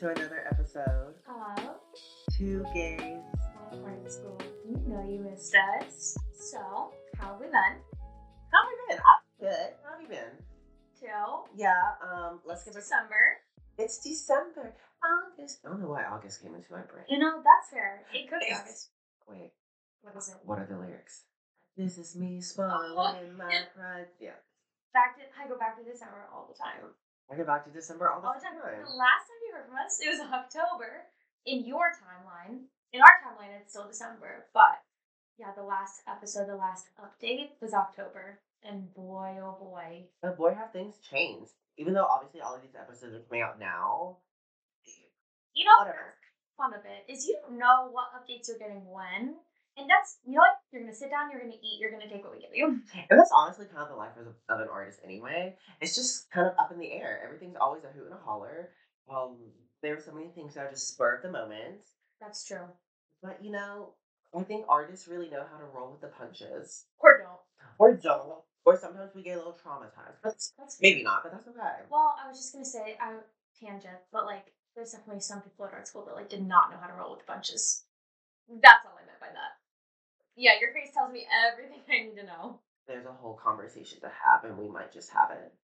[0.00, 1.14] To another episode.
[1.26, 1.76] Hello.
[2.36, 3.00] Two gays.
[3.00, 4.38] Small part school.
[4.68, 6.16] You know you missed us.
[6.38, 7.80] So, how have we been?
[8.52, 8.98] How have you been?
[9.00, 9.68] I'm good.
[9.84, 10.36] How have you been?
[11.00, 13.40] Till Yeah, um, let's give it December.
[13.78, 14.74] It's December.
[15.00, 15.60] August.
[15.64, 17.04] I don't know why August came into my brain.
[17.08, 18.02] You know, that's fair.
[18.12, 18.90] It could be August.
[19.28, 19.52] Wait,
[20.02, 20.36] What is it?
[20.44, 21.24] what are the lyrics?
[21.76, 23.68] This is me swallowing Oh, my yeah.
[23.74, 24.08] pride.
[24.20, 24.40] Yeah.
[24.92, 26.92] Back to I go back to December all the time.
[27.28, 28.54] I go back to December all the All the time.
[28.62, 28.86] time.
[28.86, 29.26] The last
[29.64, 31.06] from us, it was October.
[31.46, 32.66] In your timeline.
[32.92, 34.46] In our timeline it's still December.
[34.52, 34.82] But
[35.38, 38.40] yeah, the last episode, the last update was October.
[38.64, 40.06] And boy oh boy.
[40.22, 41.52] But boy, have things changed.
[41.78, 44.16] Even though obviously all of these episodes are coming out now.
[45.54, 46.14] You know Whatever.
[46.56, 49.36] fun of it is you don't know what updates you're getting when.
[49.78, 50.56] And that's you know what?
[50.72, 52.80] You're gonna sit down, you're gonna eat, you're gonna take what we give you.
[53.10, 55.54] And that's honestly kind of the life of, of an artist anyway.
[55.80, 57.20] It's just kind of up in the air.
[57.24, 58.70] Everything's always a hoot and a holler.
[59.08, 59.36] Um,
[59.82, 61.80] there are so many things that are just spur of the moment.
[62.20, 62.66] That's true.
[63.22, 63.94] But you know,
[64.36, 66.86] I think artists really know how to roll with the punches.
[66.98, 67.40] Or don't.
[67.78, 68.42] Or don't.
[68.64, 70.18] Or sometimes we get a little traumatized.
[70.22, 71.86] But That's maybe not, but that's okay.
[71.88, 73.14] Well, I was just gonna say I
[73.60, 76.76] tangent, but like there's definitely some people at art school that like did not know
[76.80, 77.84] how to roll with the punches.
[78.48, 79.56] That's all I meant by that.
[80.36, 82.60] Yeah, your face tells me everything I need to know.
[82.86, 85.54] There's a whole conversation to have and we might just have it.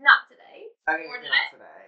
[0.00, 0.72] Not today.
[0.88, 1.52] Okay, Or not today.
[1.52, 1.84] today.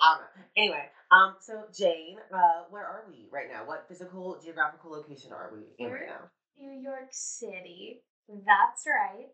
[0.00, 0.44] I don't know.
[0.56, 3.64] Anyway, um, so Jane, uh, where are we right now?
[3.64, 6.30] What physical, geographical location are we in right We're- now?
[6.58, 8.02] New York City.
[8.28, 9.28] That's right.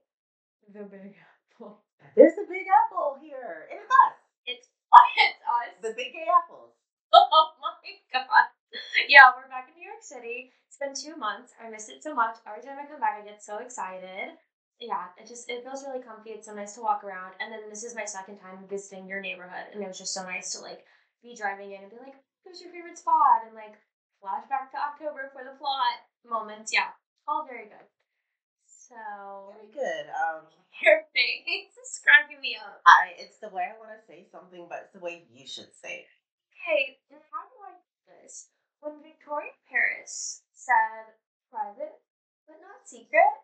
[0.73, 1.15] The Big
[1.55, 1.83] Apple.
[2.17, 3.69] There's the Big Apple here.
[3.71, 4.17] It is us.
[4.47, 4.67] It's
[5.19, 5.73] it's us.
[5.83, 6.75] The Big Gay Apples.
[7.15, 8.49] Oh my god.
[9.09, 10.51] Yeah, we're back in New York City.
[10.67, 11.53] It's been two months.
[11.63, 12.37] I miss it so much.
[12.47, 14.33] Every time I come back, I get so excited.
[14.83, 16.31] Yeah, it just it feels really comfy.
[16.31, 17.35] It's so nice to walk around.
[17.39, 20.25] And then this is my second time visiting your neighborhood, and it was just so
[20.25, 20.85] nice to like
[21.23, 23.79] be driving in and be like, "Where's your favorite spot?" and like
[24.23, 26.73] flashback to October for the plot moments.
[26.73, 26.91] Yeah,
[27.29, 27.87] all very good.
[28.67, 30.07] So Very good.
[30.11, 30.51] Um,
[30.83, 32.83] your face is cracking me up.
[32.87, 35.71] I it's the way I want to say something, but it's the way you should
[35.75, 36.11] say it.
[36.67, 36.99] Hey,
[37.31, 38.49] how do I do this?
[38.81, 41.15] When Victoria Paris said
[41.51, 42.01] private
[42.47, 43.43] but not secret,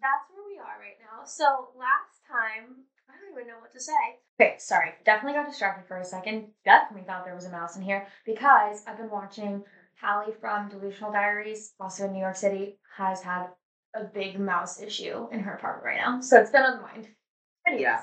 [0.00, 1.24] that's where we are right now.
[1.24, 4.20] So last time, I don't even know what to say.
[4.40, 4.92] Okay, sorry.
[5.04, 6.48] Definitely got distracted for a second.
[6.64, 9.64] Definitely thought there was a mouse in here because I've been watching
[10.00, 13.48] Hallie from Delusional Diaries, also in New York City, has had
[13.94, 16.20] a big mouse issue in her apartment right now.
[16.20, 17.08] So it's been on the mind.
[17.66, 17.82] Anyways.
[17.82, 18.02] Yeah.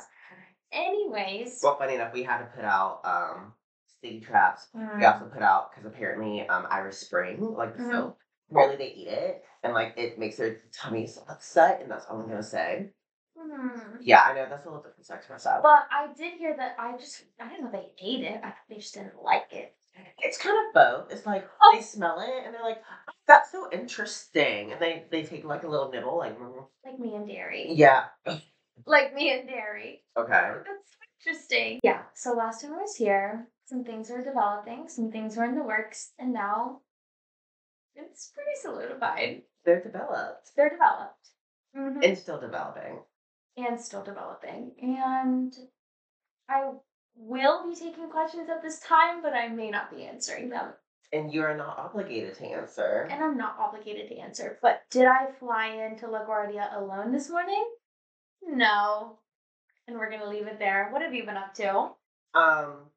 [0.72, 1.60] Anyways.
[1.64, 3.54] Well, funny enough, we had to put out um
[3.88, 4.68] sticky traps.
[4.74, 7.92] We mm, also put out because apparently um Irish Spring, like the Mhm.
[7.92, 8.19] soap,
[8.52, 12.28] apparently they eat it and like it makes their tummies upset, and that's all I'm
[12.30, 12.90] gonna say.
[13.38, 13.98] mm.
[14.02, 15.62] Yeah, I know that's a little different sex myself.
[15.64, 18.38] But I did hear that I just I didn't know they ate it.
[18.44, 19.74] I thought they just didn't like it.
[20.20, 21.12] It's kind of both.
[21.12, 21.72] It's like Oh.
[21.76, 25.64] they smell it and they're like, "Oh, "That's so interesting," and they they take like
[25.64, 27.74] a little nibble, like, mm, Like me and dairy.
[27.74, 28.06] yeah,
[28.86, 30.04] Like me and dairy.
[30.18, 30.54] okay.
[30.66, 31.80] That's interesting.
[31.84, 32.04] Yeah.
[32.14, 35.64] So last time I was here, some things were developing, some things were in the
[35.64, 36.82] works, and now
[38.06, 39.44] it's pretty solidified.
[39.66, 41.30] They're developed They're developed.
[41.76, 42.04] Mhm.
[42.04, 43.04] and still developing.
[43.58, 44.74] and still developing.
[44.82, 45.54] And
[46.48, 46.72] I
[47.16, 50.74] will be taking questions at this time, but I may not be answering them.
[51.12, 53.08] And you are not obligated to answer.
[53.12, 54.58] and I'm not obligated to answer.
[54.62, 57.70] But did I fly into LaGuardia alone this morning?
[58.44, 59.20] No.
[59.88, 60.90] And we're gonna leave it there.
[60.92, 61.92] What have you been up to?
[62.36, 62.92] Um,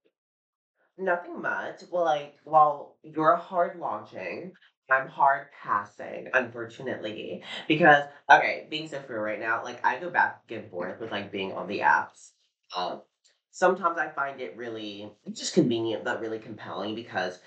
[0.98, 1.82] nothing much.
[1.90, 4.54] Well, like, while you're hard launching,
[4.90, 10.42] I'm hard passing, unfortunately, because okay, being so free right now, like I go back
[10.50, 12.32] and forth with like being on the apps.
[12.76, 13.00] Um,
[13.50, 17.38] sometimes I find it really just convenient, but really compelling because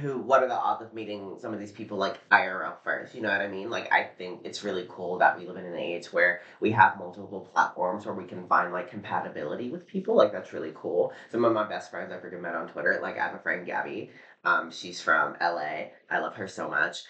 [0.00, 3.14] who what are the odds of meeting some of these people like IRL first?
[3.14, 3.70] You know what I mean?
[3.70, 6.98] Like I think it's really cool that we live in an age where we have
[6.98, 10.16] multiple platforms where we can find like compatibility with people.
[10.16, 11.12] Like that's really cool.
[11.30, 12.98] Some of my best friends I freaking met on Twitter.
[13.02, 14.10] Like I have a friend Gabby.
[14.44, 15.90] Um, she's from LA.
[16.10, 17.02] I love her so much.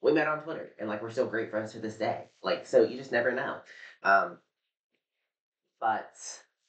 [0.00, 2.24] We met on Twitter and like we're still great friends to this day.
[2.42, 3.58] Like so you just never know.
[4.02, 4.38] Um,
[5.80, 6.14] but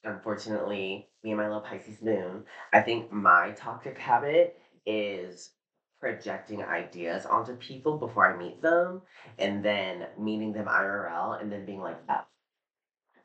[0.04, 5.52] unfortunately, me and my little Pisces moon, I think my toxic habit is
[6.00, 9.01] projecting ideas onto people before I meet them
[9.40, 12.25] and then meeting them IRL and then being like, oh.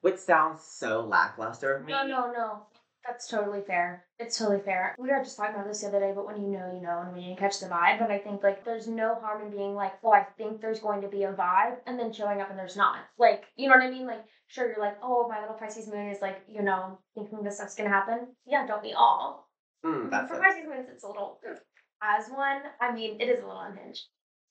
[0.00, 1.92] Which sounds so lackluster of me.
[1.92, 2.62] No, no, no.
[3.06, 4.04] That's totally fair.
[4.18, 4.94] It's totally fair.
[4.98, 7.02] We were just talking about this the other day, but when you know, you know,
[7.02, 7.98] and when you catch the vibe.
[7.98, 11.00] But I think like there's no harm in being like, oh, I think there's going
[11.02, 12.98] to be a vibe, and then showing up and there's not.
[13.18, 14.06] Like, you know what I mean?
[14.06, 17.56] Like, sure, you're like, oh, my little Pisces moon is like, you know, thinking this
[17.56, 18.28] stuff's gonna happen.
[18.46, 19.48] Yeah, don't we all?
[19.84, 20.42] Mm, that's For it.
[20.42, 21.40] Pisces moons, it's a little.
[22.02, 24.06] As one, I mean, it is a little unhinged.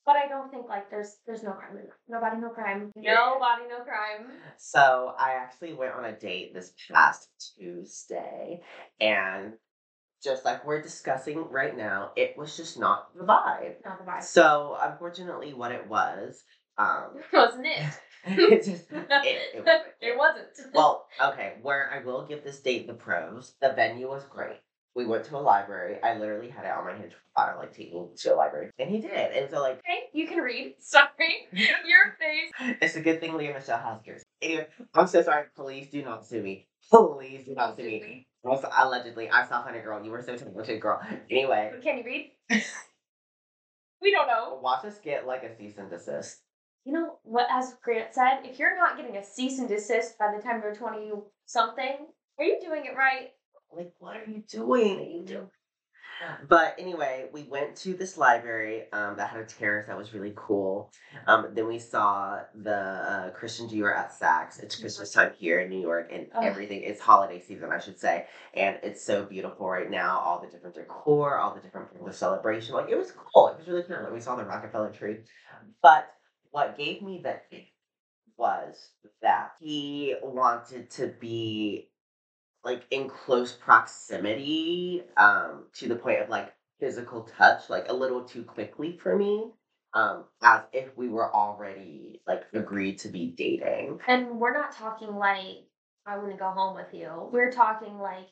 [0.06, 1.92] But I don't think like there's there's no crime in that.
[2.08, 2.90] Nobody, no crime.
[2.96, 3.14] Yeah.
[3.14, 4.32] Nobody, no crime.
[4.56, 8.62] So I actually went on a date this past Tuesday,
[9.00, 9.54] and
[10.22, 13.84] just like we're discussing right now, it was just not the vibe.
[13.84, 14.22] Not the vibe.
[14.22, 16.42] So unfortunately, what it was,
[16.78, 18.00] um, Wasn't it?
[18.26, 20.48] it just it, it, it wasn't.
[20.74, 21.54] well, okay.
[21.62, 23.54] Where I will give this date the pros.
[23.60, 24.60] The venue was great.
[24.96, 25.98] We went to a library.
[26.02, 29.00] I literally had it on my hinge profile, like taking to a library, and he
[29.00, 29.12] did.
[29.12, 30.74] And so, like, Okay, you can read.
[30.80, 31.08] Sorry.
[31.52, 32.76] Your face.
[32.82, 34.22] it's a good thing Lea Michele has yours.
[34.42, 35.44] Anyway, I'm so sorry.
[35.56, 36.66] Please do not sue me.
[36.90, 38.26] Please do not sue me.
[38.44, 40.02] Also, allegedly, I saw Funny Girl.
[40.04, 41.00] You were so talented, girl.
[41.30, 42.32] Anyway, Can you read?
[44.02, 44.58] we don't know.
[44.62, 46.36] watch us get like a cease and desist.
[46.84, 50.32] You know what, as Grant said, if you're not getting a cease and desist by
[50.34, 51.10] the time you're 20
[51.44, 52.06] something,
[52.38, 53.32] are you doing it right?
[53.76, 55.10] Like, what are you doing?
[55.10, 55.50] You do.
[56.48, 60.32] But anyway, we went to this library um, that had a terrace that was really
[60.36, 60.92] cool.
[61.26, 64.62] Um, then we saw the uh, Christian Dior at Saks.
[64.62, 66.44] It's Christmas time here in New York, and Ugh.
[66.44, 66.82] everything.
[66.82, 70.18] It's holiday season, I should say, and it's so beautiful right now.
[70.18, 72.74] All the different decor, all the different the celebration.
[72.74, 73.48] Like it was cool.
[73.48, 74.02] It was really cool.
[74.02, 75.18] Like, we saw the Rockefeller tree.
[75.82, 76.06] But
[76.50, 77.40] what gave me the
[78.36, 81.89] was that he wanted to be
[82.64, 88.22] like in close proximity um to the point of like physical touch like a little
[88.22, 89.50] too quickly for me
[89.94, 95.14] um as if we were already like agreed to be dating And we're not talking
[95.14, 95.64] like,
[96.06, 97.28] I want to go home with you.
[97.32, 98.26] We're talking like,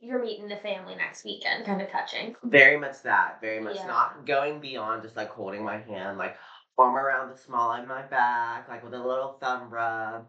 [0.00, 2.34] you're meeting the family next weekend kind of touching.
[2.42, 3.86] very much that very much Yeah.
[3.86, 6.36] not going beyond just like holding my hand like
[6.78, 10.26] arm around the small of my back like with a little thumb rub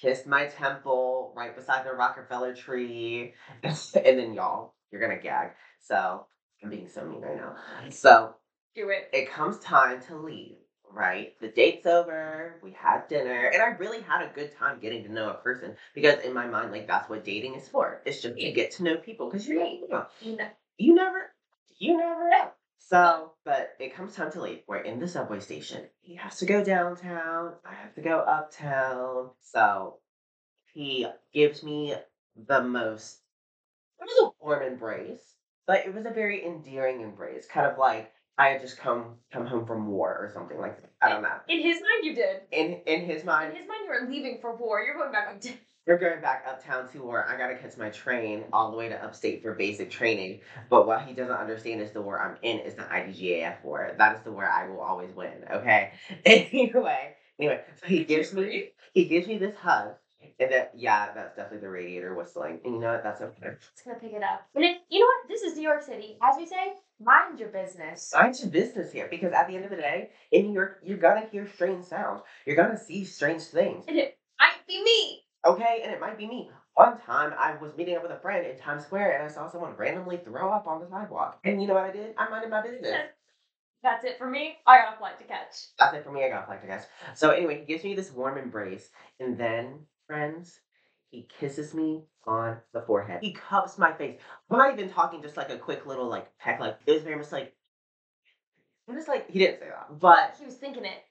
[0.00, 6.26] kiss my temple right beside the rockefeller tree and then y'all you're gonna gag so
[6.62, 7.54] i'm being so mean right now
[7.90, 8.34] so
[8.74, 9.08] Do it.
[9.12, 10.56] it comes time to leave,
[10.90, 11.32] right?
[11.40, 15.12] The date's over, we had dinner, and I really had a good time getting to
[15.12, 18.00] know a person because in my mind, like that's what dating is for.
[18.06, 19.60] It's just to get to know people because you
[20.22, 20.46] You know,
[20.78, 21.32] you never
[21.78, 22.50] you never know.
[22.88, 24.62] So, but it comes time to leave.
[24.66, 25.82] We're in the subway station.
[26.00, 27.54] He has to go downtown.
[27.64, 29.30] I have to go uptown.
[29.40, 29.98] So
[30.72, 31.94] he gives me
[32.46, 33.18] the most
[34.00, 35.36] it was a warm embrace,
[35.66, 39.46] but it was a very endearing embrace, kind of like I had just come come
[39.46, 40.90] home from war or something like that.
[41.00, 41.36] I don't know.
[41.48, 42.40] In his mind, you did.
[42.50, 43.50] In in his mind.
[43.50, 44.82] In his mind, you were leaving for war.
[44.82, 45.40] You're going back on.
[45.84, 47.26] We're going back uptown to war.
[47.28, 50.40] I gotta catch my train all the way to upstate for basic training.
[50.70, 53.92] But what he doesn't understand is the war I'm in is the IDGAF war.
[53.98, 55.32] That is the war I will always win.
[55.50, 55.92] Okay.
[56.24, 59.94] Anyway, anyway, so he gives me he gives me this hug,
[60.38, 62.60] and then yeah, that's definitely the radiator whistling.
[62.64, 63.02] And you know what?
[63.02, 63.56] That's okay.
[63.72, 64.46] It's gonna pick it up.
[64.54, 65.28] And it, you know what?
[65.28, 66.16] This is New York City.
[66.22, 68.12] As we say, mind your business.
[68.14, 70.98] Mind your business here, because at the end of the day, in New York, you're
[70.98, 72.22] gonna hear strange sounds.
[72.46, 73.84] You're gonna see strange things.
[73.88, 75.22] And it might be me.
[75.44, 76.50] Okay, and it might be me.
[76.74, 79.48] One time, I was meeting up with a friend in Times Square, and I saw
[79.48, 81.38] someone randomly throw up on the sidewalk.
[81.44, 82.14] And you know what I did?
[82.16, 82.96] I minded my business.
[83.82, 84.56] That's it for me.
[84.66, 85.56] I got a flight to catch.
[85.78, 86.24] That's it for me.
[86.24, 86.84] I got a flight to catch.
[87.14, 90.60] So anyway, he gives me this warm embrace, and then, friends,
[91.10, 93.18] he kisses me on the forehead.
[93.22, 94.18] He cups my face.
[94.50, 96.60] I'm not even talking just like a quick little like peck.
[96.60, 97.54] Like it was very much like.
[98.88, 101.04] It was like he didn't say that, but He was thinking it.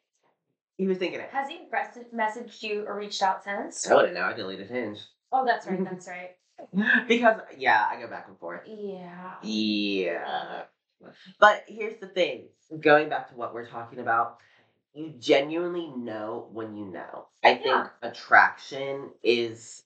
[0.81, 1.29] He was thinking it.
[1.31, 3.87] Has he press- messaged you or reached out since?
[3.87, 4.23] I wouldn't know.
[4.23, 4.97] I deleted Hinge
[5.31, 5.79] Oh, that's right.
[5.91, 6.31] That's right.
[7.07, 8.61] because yeah, I go back and forth.
[8.65, 9.35] Yeah.
[9.43, 10.63] Yeah.
[11.39, 12.47] But here's the thing
[12.79, 14.37] going back to what we're talking about,
[14.95, 17.27] you genuinely know when you know.
[17.43, 17.87] I think Yeah.
[18.01, 19.83] attraction is,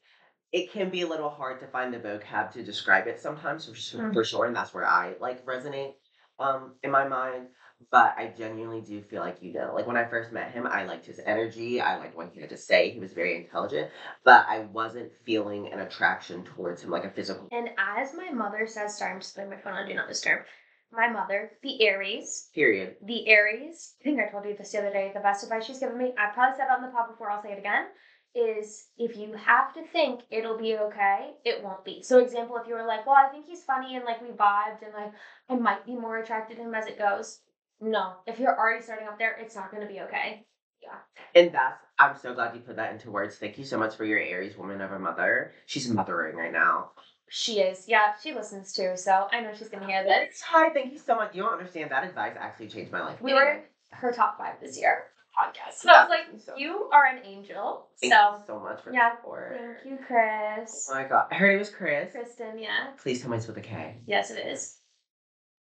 [0.53, 3.75] it can be a little hard to find the vocab to describe it sometimes, for,
[3.75, 4.13] su- Mm.
[4.13, 4.45] for sure.
[4.45, 5.95] And that's where I like resonate
[6.39, 7.47] um, in my mind.
[7.91, 9.73] But I genuinely do feel like you know.
[9.73, 11.79] Like when I first met him, I liked his energy.
[11.79, 12.89] I liked what he had to say.
[12.89, 13.91] He was very intelligent.
[14.23, 17.47] But I wasn't feeling an attraction towards him, like a physical.
[17.51, 20.43] And as my mother says, sorry, I'm just putting my phone on Do Not Disturb.
[20.91, 22.95] My mother, the Aries, Period.
[23.03, 25.79] the Aries, I think I told you this the other day, the best advice she's
[25.79, 27.87] given me, I probably said it on the pod before, I'll say it again,
[28.33, 32.03] is if you have to think it'll be okay, it won't be.
[32.03, 34.83] So, example, if you were like, well, I think he's funny and like we vibed
[34.83, 35.11] and like
[35.49, 37.39] I might be more attracted to him as it goes,
[37.81, 38.13] no.
[38.27, 40.45] If you're already starting up there, it's not going to be okay.
[40.81, 41.41] Yeah.
[41.41, 43.37] And that's, I'm so glad you put that into words.
[43.37, 45.53] Thank you so much for your Aries woman of a mother.
[45.65, 46.91] She's mothering right now.
[47.29, 47.85] She is.
[47.87, 50.41] Yeah, she listens too, so I know she's gonna hear this.
[50.41, 51.33] Hi, thank you so much.
[51.33, 51.89] You don't understand.
[51.89, 53.19] That advice actually changed my life.
[53.19, 55.05] We were her top five this year
[55.35, 55.73] podcast.
[55.79, 57.89] So I was like, you so- you are an angel.
[57.99, 59.59] Thank so you so much for yeah, the support.
[59.59, 60.87] thank you, Chris.
[60.91, 61.33] Oh my god.
[61.33, 62.11] Her name is Chris.
[62.11, 62.91] Kristen, yeah.
[63.01, 64.01] Please tell me it's with a K.
[64.05, 64.77] Yes, it is.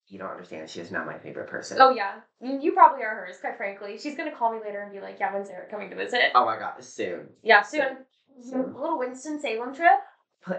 [0.08, 0.70] You don't understand.
[0.70, 1.78] She is not my favorite person.
[1.82, 3.38] Oh yeah, you you probably are hers.
[3.42, 5.96] Quite frankly, she's gonna call me later and be like, "Yeah, when's Eric coming to
[5.96, 6.84] visit?" Oh my god.
[6.84, 7.30] Soon.
[7.42, 8.06] Yeah, soon.
[8.42, 8.64] Soon.
[8.64, 8.76] Mm-hmm.
[8.76, 10.00] A little Winston Salem trip.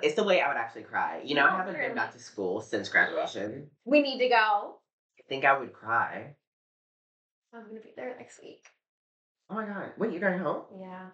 [0.03, 1.21] It's the way I would actually cry.
[1.25, 3.71] You know, I Oh, haven't been back to school since graduation.
[3.85, 4.35] We need to go.
[5.19, 6.35] I think I would cry.
[7.55, 8.67] I'm gonna be there next week.
[9.49, 9.93] Oh my god.
[9.97, 10.63] Wait, you're going home?
[10.81, 11.07] Yeah,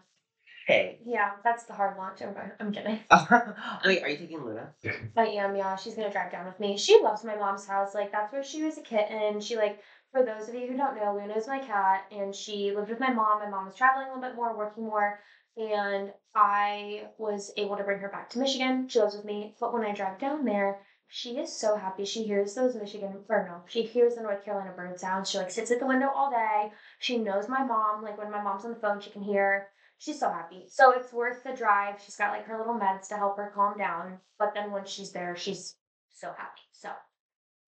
[0.67, 1.01] Hey.
[1.05, 2.23] yeah, that's the hard launch.
[2.23, 3.01] I'm, going- I'm kidding.
[3.11, 4.73] Oh, wait, are you taking Luna?
[5.17, 5.77] I am, yeah.
[5.77, 6.79] She's gonna drive down with me.
[6.79, 7.95] She loves my mom's house.
[7.95, 9.41] Like that's where she was a kitten.
[9.41, 9.81] She like
[10.13, 13.01] for those of you who don't know, Luna is my cat, and she lived with
[13.01, 13.41] my mom.
[13.41, 15.19] My mom was traveling a little bit more, working more,
[15.57, 18.89] and I was able to bring her back to Michigan.
[18.89, 19.55] She lives with me.
[19.59, 22.05] But when I drive down there, she is so happy.
[22.05, 25.29] She hears those Michigan or no, she hears the North Carolina bird sounds.
[25.31, 26.73] She like sits at the window all day.
[27.01, 28.03] She knows my mom.
[28.03, 29.69] Like when my mom's on the phone, she can hear.
[30.03, 30.65] She's so happy.
[30.69, 32.01] So it's worth the drive.
[32.05, 34.19] She's got like her little meds to help her calm down.
[34.37, 35.77] But then when she's there, she's
[36.13, 36.63] so happy.
[36.73, 36.89] So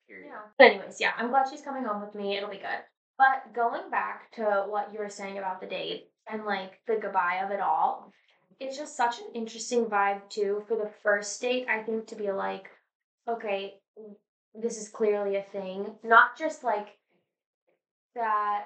[0.09, 0.31] Period.
[0.31, 0.41] yeah.
[0.59, 2.37] But anyways, yeah, I'm glad she's coming home with me.
[2.37, 2.83] It'll be good.
[3.19, 7.41] But going back to what you were saying about the date and like the goodbye
[7.45, 8.11] of it all,
[8.59, 11.69] it's just such an interesting vibe too for the first date.
[11.69, 12.69] I think to be like,
[13.29, 13.75] okay,
[14.61, 16.89] this is clearly a thing, not just like
[18.17, 18.65] that.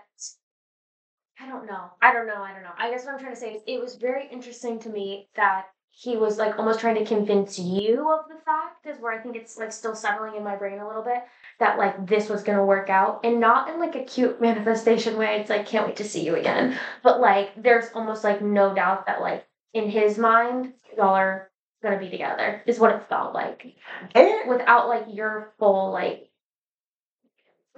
[1.41, 1.91] I don't know.
[2.03, 2.43] I don't know.
[2.43, 2.73] I don't know.
[2.77, 5.67] I guess what I'm trying to say is it was very interesting to me that
[5.91, 9.37] he was like almost trying to convince you of the fact is where I think
[9.37, 11.23] it's like still settling in my brain a little bit
[11.59, 15.41] that like this was gonna work out and not in like a cute manifestation way.
[15.41, 16.77] It's like can't wait to see you again.
[17.03, 21.51] But like there's almost like no doubt that like in his mind y'all are
[21.83, 23.75] gonna be together is what it felt like
[24.15, 26.31] And without like your full like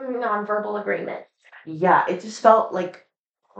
[0.01, 1.25] nonverbal agreement.
[1.67, 3.07] yeah, it just felt like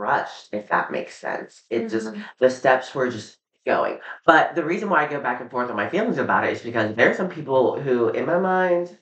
[0.01, 1.63] rushed, if that makes sense.
[1.69, 2.23] It just Mhm.
[2.39, 3.99] the steps were just going.
[4.25, 6.61] But the reason why I go back and forth on my feelings about it is
[6.61, 8.97] because there are some people who, in my mind,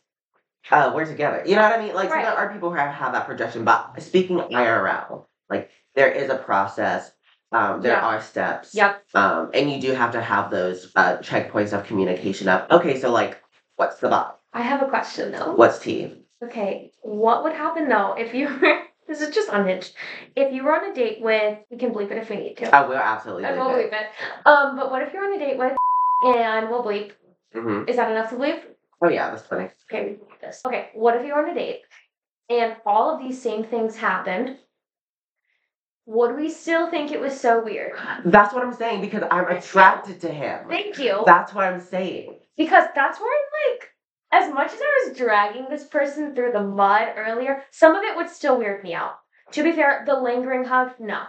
[0.71, 1.41] uh, we're together.
[1.45, 1.95] You know what I mean?
[1.95, 3.63] Like, so there are people who have, have that projection.
[3.63, 7.11] But speaking IRL, like, there is a process.
[7.51, 8.05] Um, there Yeah.
[8.05, 8.75] are steps.
[8.75, 9.03] Yep.
[9.15, 12.71] Um, and you do have to have those uh, checkpoints of communication up.
[12.71, 13.41] Okay, so like,
[13.77, 14.33] what's the vibe?
[14.53, 15.53] I have a question though.
[15.55, 16.25] What's tea?
[16.43, 18.79] Okay, what would happen though if you were
[19.09, 19.93] this is just unhinged.
[20.35, 22.73] If you were on a date with we can bleep it if we need to.
[22.73, 23.45] I will absolutely.
[23.45, 23.91] and we'll it.
[23.91, 24.07] bleep it.
[24.45, 25.75] Um, but what if you're on a date with
[26.23, 27.11] and we'll bleep.
[27.53, 27.89] Mm-hmm.
[27.89, 28.61] Is that enough to bleep?
[29.01, 29.69] Oh yeah, that's funny.
[29.91, 30.61] Okay, we can bleep this.
[30.65, 31.81] Okay, what if you're on a date
[32.49, 34.57] and all of these same things happened?
[36.05, 37.93] Would we still think it was so weird?
[38.25, 40.67] That's what I'm saying because I'm attracted to him.
[40.67, 41.21] Thank you.
[41.25, 42.39] That's what I'm saying.
[42.57, 43.88] Because that's where I'm like,
[44.31, 48.15] as much as I was dragging this person through the mud earlier, some of it
[48.15, 49.15] would still weird me out.
[49.53, 51.23] To be fair, the lingering hug, no.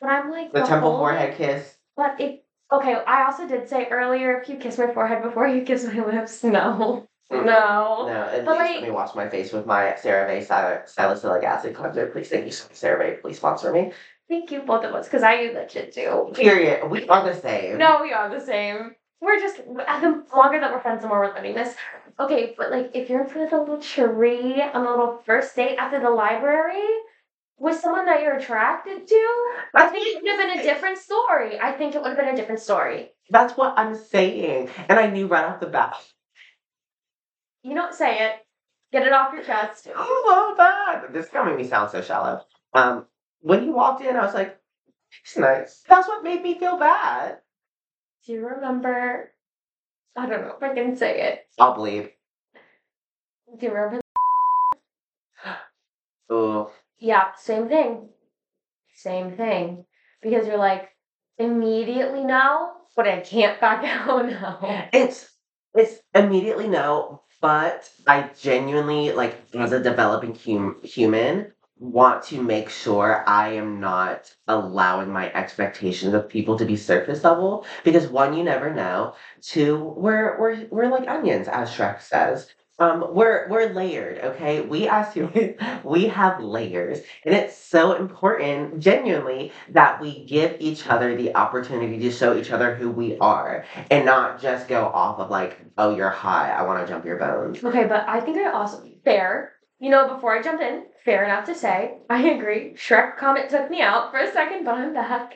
[0.00, 1.76] But I'm like The temple whole- forehead kiss.
[1.96, 2.94] But it okay.
[2.94, 6.44] I also did say earlier, if you kiss my forehead before you kiss my lips,
[6.44, 7.44] no, Mm.
[7.44, 8.06] no.
[8.06, 12.06] No, at But, like- let me wash my face with my CeraVe salicylic acid cleanser.
[12.08, 13.20] Please, thank you, so much, CeraVe.
[13.22, 13.92] Please sponsor me.
[14.28, 16.30] Thank you, both of us, because I use that shit too.
[16.34, 16.88] Period.
[16.90, 17.78] We are the same.
[17.78, 18.94] No, we are the same.
[19.20, 21.74] We're just the longer that we're friends, the more we're learning this.
[22.18, 25.54] Okay, but like if you're in front of the little tree on a little first
[25.54, 26.82] date after the library
[27.58, 31.58] with someone that you're attracted to, I think it would have been a different story.
[31.60, 33.10] I think it would have been a different story.
[33.30, 34.70] That's what I'm saying.
[34.88, 35.96] And I knew right off the bat.
[37.62, 38.32] You don't say it.
[38.92, 39.88] Get it off your chest.
[39.96, 41.12] Oh, love that.
[41.12, 42.42] This is gonna make me sound so shallow.
[42.72, 43.06] Um,
[43.40, 44.58] when he walked in, I was like,
[45.22, 47.38] "He's nice." That's what made me feel bad.
[48.24, 49.32] Do you remember?
[50.16, 51.46] I don't know if I can say it.
[51.58, 52.10] I'll believe.
[53.58, 54.00] Do you remember?
[56.32, 56.68] Ooh.
[56.98, 58.08] Yeah, same thing.
[58.94, 59.84] Same thing.
[60.22, 60.88] Because you're like,
[61.38, 64.88] immediately now, but I can't back out now.
[64.92, 65.30] It's
[65.74, 72.70] it's immediately now, but I genuinely like as a developing hum- human want to make
[72.70, 78.34] sure I am not allowing my expectations of people to be surface level because one
[78.34, 82.48] you never know, two we're we're we're like onions as Shrek says.
[82.78, 84.60] Um, we're we're layered, okay?
[84.60, 90.86] We as humans, we have layers, and it's so important, genuinely, that we give each
[90.86, 95.18] other the opportunity to show each other who we are and not just go off
[95.18, 97.64] of like, oh, you're high, I want to jump your bones.
[97.64, 99.55] Okay, but I think I also fair.
[99.78, 102.72] You know, before I jump in, fair enough to say, I agree.
[102.74, 105.34] Shrek comment took me out for a second, but I'm back.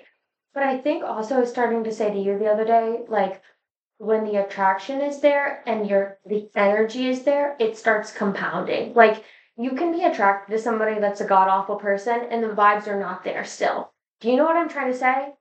[0.55, 3.43] But I think also starting to say to you the other day, like,
[4.01, 8.95] when the attraction is there and your the energy is there, it starts compounding.
[8.95, 9.25] Like
[9.59, 12.99] you can be attracted to somebody that's a god awful person and the vibes are
[12.99, 13.93] not there still.
[14.21, 15.35] Do you know what I'm trying to say?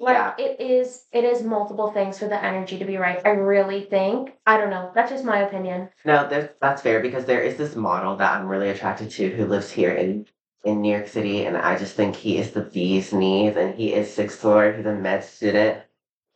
[0.00, 0.34] Like Yeah.
[0.38, 3.20] it is it is multiple things for the energy to be right.
[3.24, 4.34] I really think.
[4.46, 4.92] I don't know.
[4.94, 5.90] That's just my opinion.
[6.04, 6.28] No,
[6.60, 9.90] that's fair because there is this model that I'm really attracted to who lives here
[9.92, 10.26] in
[10.64, 13.94] in New York City, and I just think he is the bee's knees, and he
[13.94, 14.72] is sixth floor.
[14.72, 15.82] He's a med student.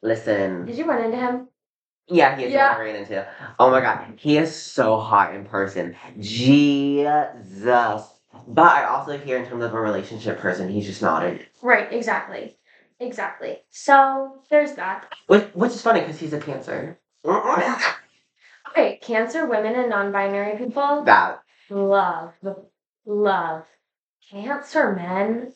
[0.02, 1.48] Listen, Did you run into him?
[2.08, 2.76] yeah, he is Yeah.
[2.78, 3.26] ran into.
[3.58, 5.94] Oh my god, he is so hot in person.
[6.18, 8.08] Jesus.
[8.48, 11.40] But I also hear in terms of a relationship person, he's just not in.
[11.62, 12.56] Right, exactly.
[13.00, 13.58] Exactly.
[13.70, 15.12] So there's that.
[15.26, 16.98] Which which is funny because he's a cancer.
[17.24, 17.78] Uh-uh.
[18.70, 22.32] Okay, cancer women and non-binary people that love
[23.04, 23.64] love
[24.30, 25.52] cancer men.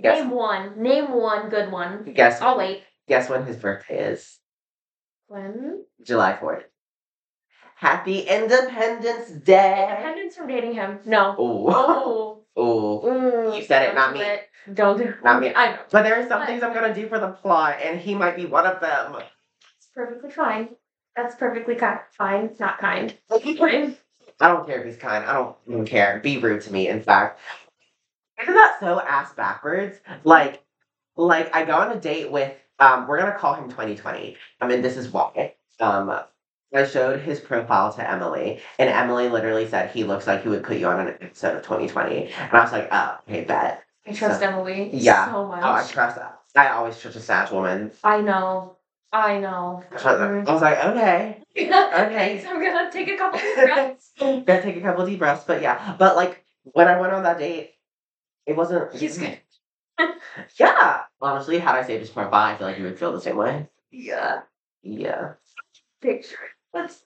[0.00, 0.80] guess Name one.
[0.80, 2.04] Name one good one.
[2.14, 2.84] guess I'll wait.
[3.08, 4.38] guess when his birthday is.
[5.26, 5.84] When?
[6.04, 6.64] July 4th.
[7.74, 9.88] Happy Independence Day.
[9.90, 11.00] Independence from dating him.
[11.04, 11.34] No.
[11.36, 12.41] Oh, Oh.
[12.56, 13.00] Oh.
[13.02, 14.20] Mm, You said it, do me.
[14.24, 14.48] it.
[14.74, 15.16] Don't do it.
[15.24, 15.52] Not me.
[15.54, 15.78] I know.
[15.90, 18.46] But there are some things I'm gonna do for the plot, and he might be
[18.46, 19.16] one of them.
[19.76, 20.70] It's perfectly fine.
[21.16, 22.44] That's perfectly ki- fine.
[22.46, 23.16] It's not kind.
[24.40, 25.24] I don't care if he's kind.
[25.24, 26.20] I don't even care.
[26.22, 27.38] Be rude to me, in fact.
[28.40, 29.98] Isn't that so ass backwards?
[30.24, 30.62] Like,
[31.16, 34.36] like I go on a date with um, we're gonna call him 2020.
[34.60, 35.54] I mean, this is why.
[35.80, 36.18] Um,
[36.74, 40.64] I showed his profile to Emily, and Emily literally said he looks like he would
[40.64, 42.32] put you on an episode of 2020.
[42.32, 43.84] And I was like, oh, okay, bet.
[44.06, 45.26] I trust So- Emily Yeah.
[45.32, 45.60] so much.
[45.62, 46.38] Oh, I trust that.
[46.56, 47.92] I always trust a sad woman.
[48.02, 48.76] I know.
[49.12, 49.82] I know.
[49.90, 52.40] I was like, okay, okay.
[52.42, 54.10] So I'm gonna take a couple of breaths.
[54.18, 55.44] gotta take a couple deep breaths.
[55.46, 57.72] But yeah, but like when I went on that date,
[58.46, 58.94] it wasn't.
[58.94, 59.38] He's good.
[60.58, 63.36] Yeah, honestly, had I saved his profile, I feel like you would feel the same
[63.36, 63.68] way.
[63.90, 64.40] Yeah.
[64.82, 65.34] Yeah,
[66.00, 66.38] Picture.
[66.72, 67.02] Let's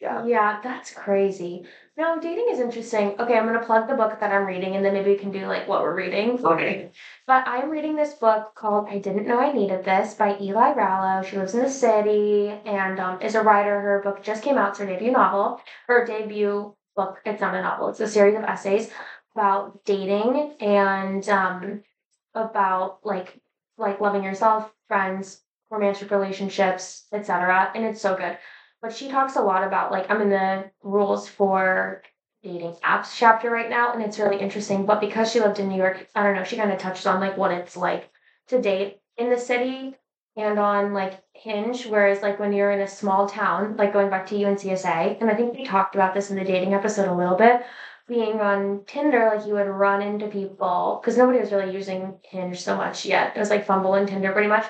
[0.00, 0.24] yeah.
[0.24, 1.64] Yeah, that's crazy.
[1.96, 3.16] No, dating is interesting.
[3.18, 5.46] Okay, I'm gonna plug the book that I'm reading and then maybe we can do
[5.46, 6.44] like what we're reading.
[6.44, 6.92] Okay.
[7.26, 11.24] But I'm reading this book called I Didn't Know I Needed This by Ely Rallo.
[11.24, 13.80] She lives in the city and um, is a writer.
[13.80, 15.60] Her book just came out, it's her debut novel.
[15.88, 18.90] Her debut book, it's not a novel, it's a series of essays
[19.34, 21.82] about dating and um,
[22.34, 23.40] about like
[23.76, 27.72] like loving yourself, friends, romantic relationships, etc.
[27.74, 28.38] And it's so good.
[28.80, 32.02] But she talks a lot about like I'm in the rules for
[32.42, 34.86] dating apps chapter right now and it's really interesting.
[34.86, 37.20] But because she lived in New York, I don't know, she kind of touched on
[37.20, 38.10] like what it's like
[38.48, 39.96] to date in the city
[40.36, 44.26] and on like Hinge, whereas like when you're in a small town, like going back
[44.28, 47.36] to UNCSA, and I think we talked about this in the dating episode a little
[47.36, 47.62] bit,
[48.06, 52.60] being on Tinder, like you would run into people because nobody was really using Hinge
[52.60, 53.36] so much yet.
[53.36, 54.64] It was like Bumble and Tinder pretty much.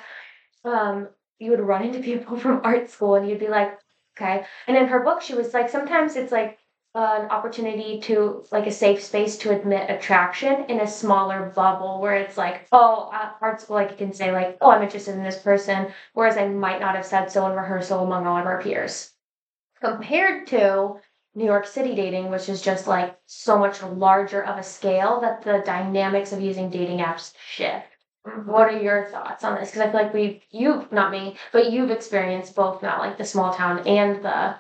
[0.64, 3.78] Um, you would run into people from art school and you'd be like,
[4.20, 4.44] okay.
[4.66, 6.58] And in her book, she was like, sometimes it's like
[6.94, 12.16] an opportunity to like a safe space to admit attraction in a smaller bubble where
[12.16, 15.14] it's like, oh, uh, at art school, like you can say like, oh, I'm interested
[15.14, 18.46] in this person, whereas I might not have said so in rehearsal among all of
[18.46, 19.12] our peers.
[19.80, 20.96] Compared to
[21.34, 25.42] New York City dating, which is just like so much larger of a scale that
[25.42, 27.87] the dynamics of using dating apps shift.
[28.44, 29.70] What are your thoughts on this?
[29.70, 33.24] Because I feel like we've you've not me, but you've experienced both now, like the
[33.24, 34.56] small town and the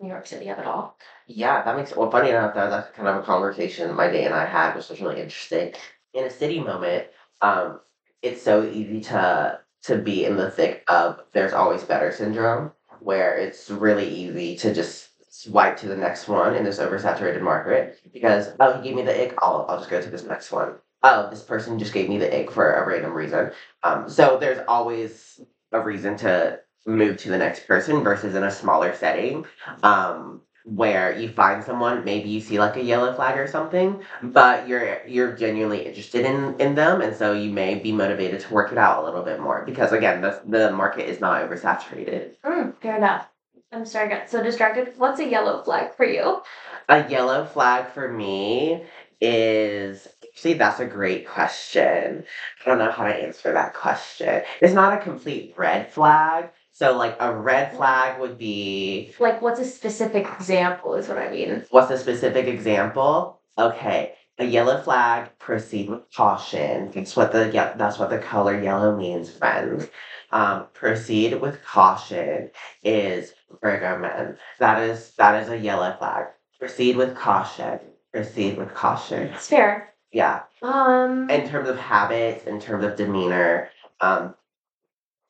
[0.00, 0.96] New York City of it all.
[1.26, 2.10] Yeah, that makes it well.
[2.10, 5.00] Funny enough, that that's kind of a conversation my day and I had, which was
[5.00, 5.72] really interesting.
[6.14, 7.08] In a city moment,
[7.42, 7.80] um,
[8.22, 13.36] it's so easy to to be in the thick of "there's always better" syndrome, where
[13.36, 18.50] it's really easy to just swipe to the next one in this oversaturated market because
[18.60, 19.34] oh, he gave me the ick.
[19.42, 20.76] I'll I'll just go to this next one.
[21.08, 23.52] Oh, this person just gave me the egg for a random reason.
[23.84, 25.40] Um, so there's always
[25.70, 29.46] a reason to move to the next person versus in a smaller setting
[29.84, 34.66] um, where you find someone, maybe you see like a yellow flag or something, but
[34.66, 38.72] you're you're genuinely interested in in them, and so you may be motivated to work
[38.72, 42.32] it out a little bit more because again, the the market is not oversaturated.
[42.44, 43.28] Mm, fair enough.
[43.70, 44.94] I'm sorry, I got so distracted.
[44.96, 46.42] What's a yellow flag for you?
[46.88, 48.84] A yellow flag for me
[49.20, 52.22] is actually that's a great question.
[52.60, 54.42] I don't know how to answer that question.
[54.60, 56.50] It's not a complete red flag.
[56.72, 60.94] So like a red flag would be Like, what's a specific example?
[60.94, 61.64] Is what I mean.
[61.70, 63.40] What's a specific example?
[63.56, 65.30] Okay, a yellow flag.
[65.38, 66.90] Proceed with caution.
[66.94, 69.88] That's what the yeah, that's what the color yellow means, friends.
[70.32, 72.50] Um, proceed with caution
[72.82, 74.36] is men.
[74.58, 76.26] That is that is a yellow flag.
[76.58, 77.80] Proceed with caution.
[78.12, 79.28] Proceed with caution.
[79.28, 79.94] It's fair.
[80.16, 80.44] Yeah.
[80.62, 81.28] Um.
[81.28, 83.68] In terms of habits, in terms of demeanor,
[84.00, 84.34] um,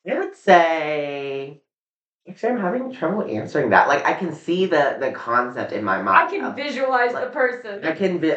[0.09, 1.61] I would say
[2.29, 3.89] Actually, I'm having trouble answering that.
[3.89, 6.27] Like, I can see the the concept in my mind.
[6.27, 7.83] I can of- visualize the person.
[7.83, 8.33] I can be.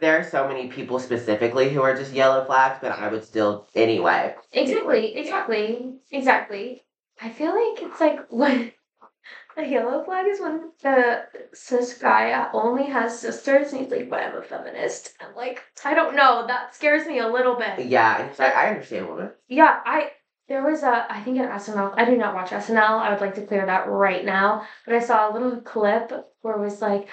[0.00, 3.66] There are so many people specifically who are just yellow flags, but I would still
[3.74, 4.36] anyway.
[4.52, 6.82] Exactly, exactly, exactly.
[7.20, 8.72] I feel like it's like when
[9.58, 14.22] a yellow flag is when the cis guy only has sisters and he's like, but
[14.22, 15.14] I'm a feminist.
[15.20, 17.86] I'm like, I don't know, that scares me a little bit.
[17.86, 19.30] Yeah, and it's like I understand women.
[19.48, 20.10] Yeah, I
[20.48, 21.94] there was a I think an SNL.
[21.96, 22.78] I do not watch SNL.
[23.00, 24.66] I would like to clear that right now.
[24.86, 27.08] But I saw a little clip where it was like,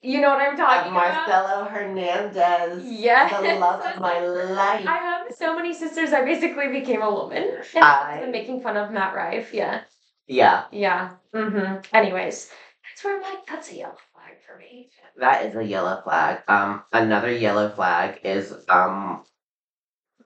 [0.00, 1.26] you know what I'm talking about?
[1.28, 2.84] Marcelo Hernandez.
[2.86, 3.32] Yes.
[3.42, 4.86] The love of my life.
[4.86, 6.12] I have so many sisters.
[6.12, 7.42] I basically became a woman.
[7.74, 9.52] And I- I'm making fun of Matt Rife.
[9.52, 9.82] Yeah.
[10.26, 11.10] Yeah, Yeah.
[11.34, 11.80] Mm-hmm.
[11.94, 12.50] Anyways,
[12.82, 14.88] that's where I'm like, that's a yellow flag for me.
[15.18, 16.42] that is a yellow flag.
[16.48, 19.24] Um, another yellow flag is um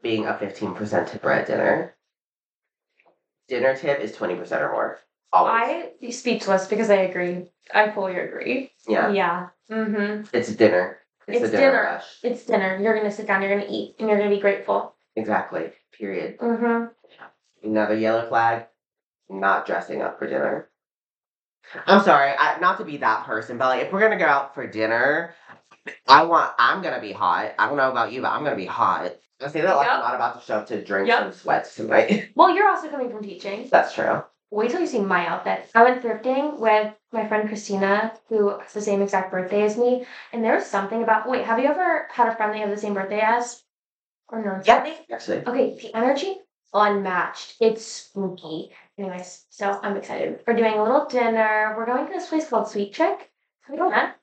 [0.03, 1.97] being a fifteen percent tipper at dinner.
[3.49, 4.99] Dinner tip is twenty percent or more.
[5.33, 5.53] Always.
[6.03, 7.51] I speechless because I agree.
[7.75, 8.71] I fully agree.
[8.89, 9.49] yeah, Yeah.
[9.71, 10.25] Mm-hmm.
[10.33, 10.99] it's dinner.
[11.27, 12.03] It's, It's dinner, dinner.
[12.23, 12.79] It's dinner.
[12.81, 13.43] You're gonna sit down.
[13.43, 14.95] You're gonna eat, and you're gonna be grateful.
[15.17, 15.73] Exactly.
[15.93, 16.39] Period.
[16.39, 17.69] Mm-hmm.
[17.69, 18.67] Another yellow flag.
[19.29, 20.69] Not dressing up for dinner.
[21.87, 24.55] I'm sorry, I, not to be that person, but like if we're gonna go out
[24.55, 25.35] for dinner,
[26.07, 27.55] I want I'm gonna be hot.
[27.59, 29.13] I don't know about you, but I'm gonna be hot.
[29.41, 31.23] I say that like I'm not about to show up to drink Yep.
[31.23, 32.31] some sweats tonight.
[32.35, 33.69] Well, you're also coming from teaching.
[33.71, 34.23] That's true.
[34.51, 35.71] Wait till you see my outfit.
[35.75, 40.07] I went thrifting with my friend Christina, who has the same exact birthday as me,
[40.33, 41.29] and there's something about.
[41.29, 43.63] Wait, have you ever had a friend that you have the same birthday as?
[44.29, 44.61] Or no?
[44.65, 45.47] Yeah, actually.
[45.47, 46.39] Okay, the energy
[46.73, 47.57] unmatched.
[47.61, 48.73] It's spooky.
[48.99, 50.41] Anyways, so I'm excited.
[50.47, 51.75] We're doing a little dinner.
[51.77, 53.31] We're going to this place called Sweet Chick.
[53.63, 54.17] Have you done that?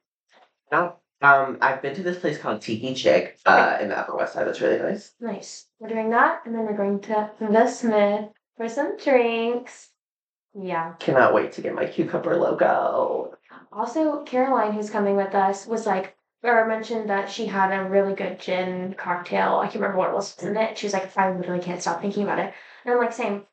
[0.71, 0.95] No.
[1.21, 4.45] Um, I've been to this place called Tiki Chick, uh, in the Upper West Side.
[4.45, 5.13] That's really nice.
[5.21, 5.67] Nice.
[5.79, 9.91] We're doing that, and then we're going to the Smith for some drinks.
[10.53, 10.93] Yeah.
[10.99, 13.37] Cannot wait to get my cucumber logo.
[13.71, 18.13] Also, Caroline, who's coming with us, was like, or mentioned that she had a really
[18.13, 19.57] good gin cocktail.
[19.57, 20.77] I can't remember what it was in it.
[20.77, 22.53] She was like, I literally can't stop thinking about it.
[22.83, 23.45] And I'm like, same,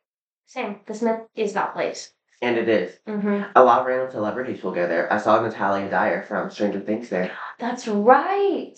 [0.46, 0.80] same.
[0.86, 2.12] The Smith is that place.
[2.40, 2.98] And it is.
[3.06, 3.52] Mm-hmm.
[3.54, 5.12] A lot of random celebrities will go there.
[5.12, 7.30] I saw Natalia Dyer from Stranger Things there.
[7.58, 8.74] That's right.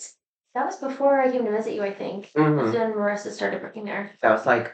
[0.54, 2.30] That was before I came to visit you, I think.
[2.36, 4.10] hmm That's when Marissa started working there.
[4.20, 4.72] That was like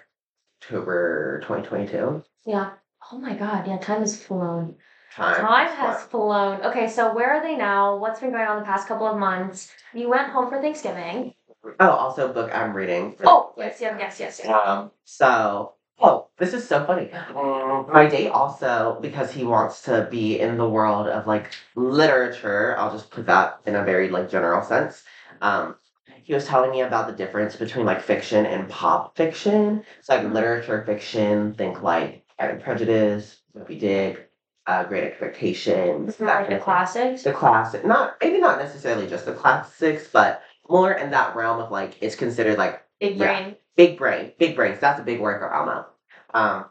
[0.62, 2.22] October 2022.
[2.46, 2.72] Yeah.
[3.12, 3.66] Oh my God.
[3.66, 4.76] Yeah, time has flown.
[5.14, 5.37] Time.
[5.37, 6.61] Time has flown.
[6.62, 7.96] Okay, so where are they now?
[7.96, 9.72] What's been going on the past couple of months?
[9.94, 11.35] You went home for Thanksgiving.
[11.81, 13.12] Oh, also book I'm reading.
[13.16, 14.40] for- Oh, yes, yes, yes, yes.
[14.44, 14.48] yes.
[14.66, 17.10] Um, so, oh, this is so funny.
[17.34, 22.76] Um, My date also, because he wants to be in the world of like literature,
[22.78, 25.04] I'll just put that in a very like general sense.
[25.40, 25.76] Um,
[26.22, 29.84] he was telling me about the difference between like fiction and pop fiction.
[30.02, 34.30] So like literature fiction, think like Pride and Prejudice, Moby Dick,
[34.66, 37.22] uh, Great Expectations, that Like the classics.
[37.24, 41.70] the classic not maybe not necessarily just the classics but more in that realm of
[41.70, 43.26] like it's considered like Big yeah.
[43.42, 43.56] brain.
[43.76, 45.86] big brain big brains that's a big word for alma
[46.34, 46.66] um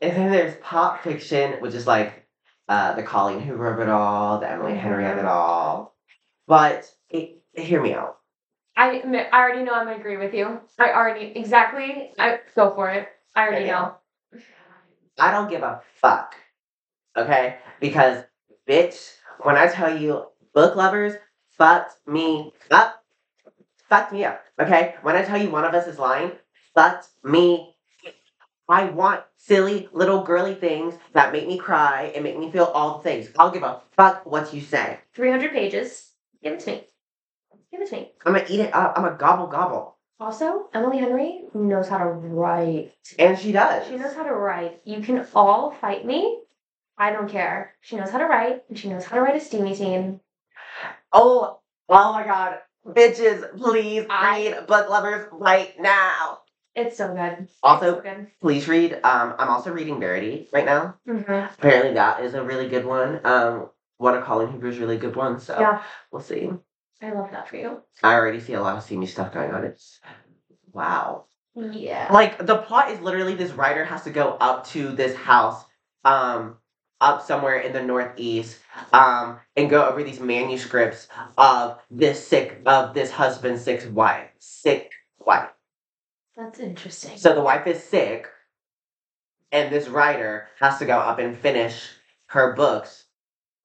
[0.00, 2.26] and then there's pop fiction which is like
[2.68, 5.94] uh the colleen hoover of it all the emily henry of it all
[6.46, 8.18] but it, hear me out
[8.76, 9.02] I
[9.32, 10.60] I already know I'm gonna agree with you.
[10.78, 12.12] I already exactly.
[12.16, 13.08] I go for it.
[13.34, 13.94] I already know.
[15.18, 16.36] i don't give a fuck
[17.16, 18.22] okay because
[18.68, 21.14] bitch when i tell you book lovers
[21.56, 23.02] fucked me up
[23.88, 26.30] fucked me up okay when i tell you one of us is lying
[26.74, 27.74] fucked me
[28.68, 32.98] I want silly little girly things that make me cry and make me feel all
[32.98, 33.30] the things.
[33.38, 34.98] I'll give a fuck what you say.
[35.14, 36.12] 300 pages.
[36.42, 36.84] Give it to me.
[37.70, 38.12] Give it to me.
[38.26, 38.92] I'm gonna eat it up.
[38.96, 39.96] I'm gonna gobble gobble.
[40.20, 42.92] Also, Emily Henry knows how to write.
[43.18, 43.86] And she does.
[43.86, 44.80] She knows how to write.
[44.84, 46.40] You can all fight me.
[46.98, 47.74] I don't care.
[47.80, 50.20] She knows how to write, and she knows how to write a steamy scene.
[51.12, 52.58] Oh, oh my god.
[52.84, 56.40] Bitches, please I- read Book Lovers right now.
[56.78, 57.48] It's so good.
[57.62, 58.28] Also, so good.
[58.40, 58.94] please read.
[59.02, 60.94] Um, I'm also reading Verity right now.
[61.04, 63.20] hmm Apparently, that is a really good one.
[63.24, 65.40] Um, one of Colleen Hoover's really good one.
[65.40, 66.50] So Yeah, we'll see.
[67.02, 67.82] I love that for you.
[68.02, 69.64] I already see a lot of steamy stuff going on.
[69.64, 70.00] It's
[70.72, 71.24] wow.
[71.54, 72.12] Yeah.
[72.12, 75.64] Like the plot is literally this writer has to go up to this house,
[76.04, 76.58] um,
[77.00, 78.58] up somewhere in the northeast,
[78.92, 84.92] um, and go over these manuscripts of this sick of this husband's sick wife, sick
[85.18, 85.50] wife.
[86.38, 87.18] That's interesting.
[87.18, 88.28] So the wife is sick,
[89.50, 91.90] and this writer has to go up and finish
[92.26, 93.06] her books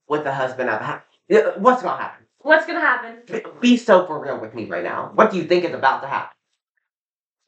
[0.10, 2.26] with the husband of ha- Yeah, What's gonna happen?
[2.40, 3.22] What's gonna happen?
[3.28, 5.12] Be- Be so for real with me right now.
[5.14, 6.36] What do you think is about to happen?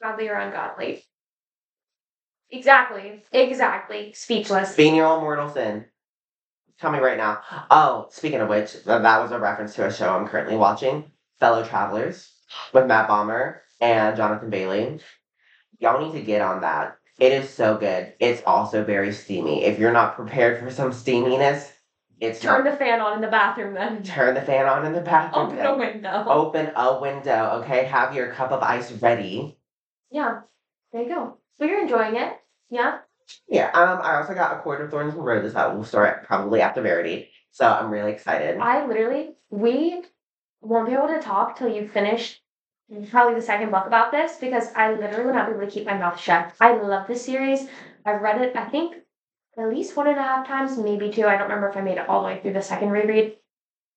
[0.02, 1.04] Godly or ungodly?
[2.52, 3.24] Exactly.
[3.32, 4.14] Exactly.
[4.14, 4.76] Speechless.
[4.76, 5.86] Venial Mortal Sin.
[6.80, 7.42] Tell me right now.
[7.72, 11.66] Oh, speaking of which, that was a reference to a show I'm currently watching, Fellow
[11.66, 12.32] Travelers,
[12.74, 15.00] with Matt Bomer and Jonathan Bailey.
[15.80, 16.98] Y'all need to get on that.
[17.20, 18.14] It is so good.
[18.20, 19.64] It's also very steamy.
[19.64, 21.72] If you're not prepared for some steaminess,
[22.20, 22.72] it's Turn not.
[22.72, 24.04] the fan on in the bathroom then.
[24.04, 25.48] Turn the fan on in the bathroom.
[25.48, 26.26] Open a window.
[26.28, 27.86] Open a window, okay?
[27.86, 29.58] Have your cup of ice ready.
[30.12, 30.42] Yeah.
[30.92, 31.38] There you go.
[31.60, 32.34] So you're enjoying it.
[32.70, 33.00] Yeah.
[33.48, 36.62] Yeah, um, I also got a Court of Thorns and Roses that will start probably
[36.62, 37.30] after Verity.
[37.52, 38.60] So I'm really excited.
[38.60, 40.04] I literally, we
[40.62, 42.42] won't be able to talk till you finish
[43.10, 45.86] probably the second book about this because I literally will not be able to keep
[45.86, 46.54] my mouth shut.
[46.60, 47.68] I love this series.
[48.06, 48.96] I've read it, I think,
[49.58, 51.26] at least one and a half times, maybe two.
[51.26, 53.38] I don't remember if I made it all the way through the second reread.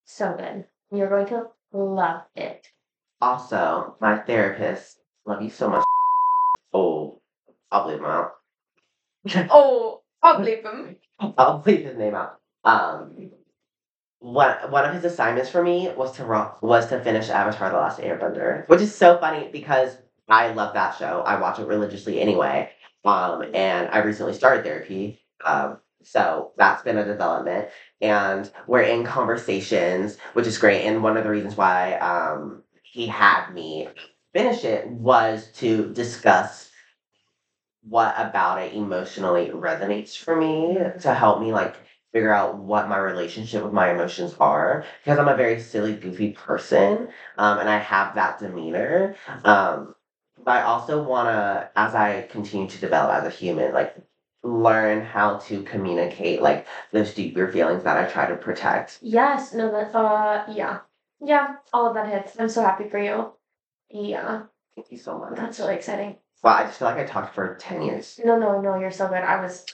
[0.05, 0.65] So good.
[0.91, 2.67] You're going to love it.
[3.21, 5.85] Also, my therapist, love you so much.
[6.73, 7.21] Oh,
[7.71, 8.31] I'll bleep him out.
[9.51, 10.97] Oh, I'll bleep him.
[11.37, 12.41] I'll bleep his name out.
[12.65, 13.31] Um,
[14.21, 16.25] one one of his assignments for me was to
[16.61, 19.97] was to finish Avatar: The Last Airbender, which is so funny because
[20.29, 21.23] I love that show.
[21.25, 22.71] I watch it religiously anyway.
[23.05, 25.21] Um, and I recently started therapy.
[25.45, 27.69] Um, so that's been a development,
[28.01, 30.85] and we're in conversations, which is great.
[30.85, 33.89] And one of the reasons why um he had me
[34.35, 36.71] finish it was to discuss
[37.83, 41.77] what about it emotionally resonates for me to help me like
[42.19, 46.33] figure out what my relationship with my emotions are because I'm a very silly, goofy
[46.33, 49.15] person, um, and I have that demeanor.
[49.45, 49.95] Um,
[50.45, 53.95] but I also want to, as I continue to develop as a human, like
[54.43, 58.99] learn how to communicate like those deeper feelings that I try to protect.
[59.01, 60.81] Yes, no, that, uh, yeah.
[61.21, 62.39] Yeah, all of that hits.
[62.39, 63.33] I'm so happy for you.
[63.91, 64.43] Yeah,
[64.75, 65.37] Thank you so much.
[65.37, 66.17] that's really exciting.
[66.43, 68.21] Well, I just feel like I talked for ten years.
[68.25, 69.19] No, no, no, you're so good.
[69.19, 69.67] I was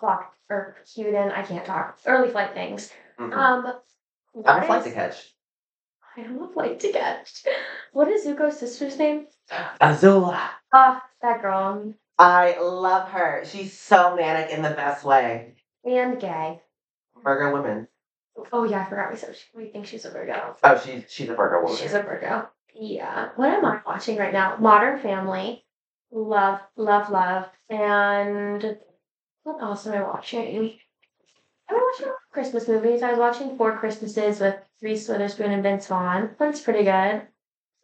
[0.00, 1.30] clocked or cued in.
[1.30, 1.98] I can't talk.
[2.06, 2.92] Early flight things.
[3.18, 3.32] Mhm.
[3.34, 3.80] Um,
[4.46, 5.34] I have a flight to catch.
[6.16, 7.44] I have a flight to catch.
[7.92, 9.28] What is Zuko's sister's name?
[9.80, 10.48] Azula.
[10.72, 11.94] Ah, that girl.
[12.18, 13.44] I love her.
[13.44, 15.54] She's so manic in the best way.
[15.84, 16.62] And gay.
[17.22, 17.88] Virgo women.
[18.52, 20.56] Oh yeah, I forgot we said we think she's a Virgo.
[20.62, 21.76] Oh, she's she's a Virgo woman.
[21.76, 22.48] She's a Virgo.
[22.74, 23.30] Yeah.
[23.36, 24.56] What am I watching right now?
[24.56, 25.64] Modern Family.
[26.10, 27.48] Love, love, love.
[27.68, 28.78] And
[29.52, 30.78] what else am I watching?
[31.68, 33.02] I'm watching Christmas movies.
[33.02, 36.30] I was watching Four Christmases with Reese Witherspoon and Vince Vaughn.
[36.38, 37.22] That's pretty good.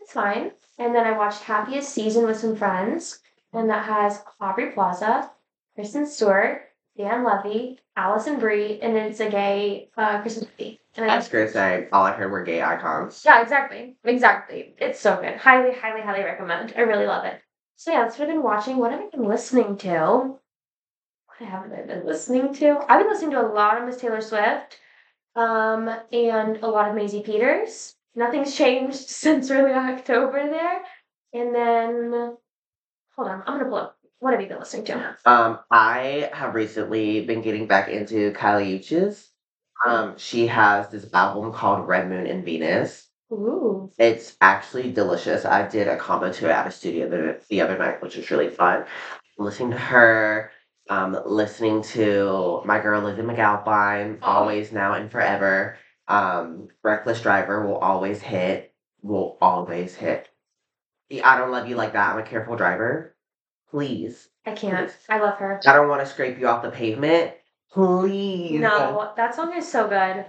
[0.00, 0.52] It's fine.
[0.78, 3.20] And then I watched Happiest Season with some friends,
[3.52, 5.30] and that has Aubrey Plaza,
[5.74, 6.62] Kristen Stewart,
[6.96, 10.80] Dan Levy, Alison Brie, and it's a gay uh, Christmas movie.
[10.96, 13.22] And I was gonna say all I heard were gay icons.
[13.24, 13.96] yeah, exactly.
[14.04, 14.74] Exactly.
[14.78, 15.36] It's so good.
[15.36, 16.74] Highly, highly, highly recommend.
[16.76, 17.40] I really love it.
[17.76, 18.78] So yeah, that's what I've been watching.
[18.78, 20.38] What have I been listening to?
[21.38, 22.78] Haven't I been listening to?
[22.88, 24.78] I've been listening to a lot of Miss Taylor Swift.
[25.34, 27.94] Um, and a lot of Maisie Peters.
[28.14, 30.80] Nothing's changed since early October there.
[31.34, 32.36] And then
[33.14, 33.96] hold on, I'm gonna pull up.
[34.18, 35.16] What have you been listening to?
[35.26, 39.28] Um, I have recently been getting back into Kali Uchis.
[39.84, 43.08] Um, she has this album called Red Moon and Venus.
[43.30, 43.90] Ooh.
[43.98, 45.44] It's actually delicious.
[45.44, 48.30] I did a combo to it at a studio the, the other night, which was
[48.30, 48.86] really fun.
[49.36, 50.50] Listening to her,
[50.88, 54.26] um, listening to my girl Lizzy McAlpine, Oh.
[54.26, 55.76] always now and forever.
[56.08, 58.72] Um, Reckless Driver will always hit.
[59.02, 60.28] Will always hit.
[61.24, 62.12] I don't love you like that.
[62.12, 63.16] I'm a careful driver.
[63.70, 64.28] Please.
[64.44, 64.96] I can't.
[65.08, 65.60] I love her.
[65.66, 67.32] I don't want to scrape you off the pavement.
[67.72, 68.60] Please.
[68.60, 70.24] No, that song is so good.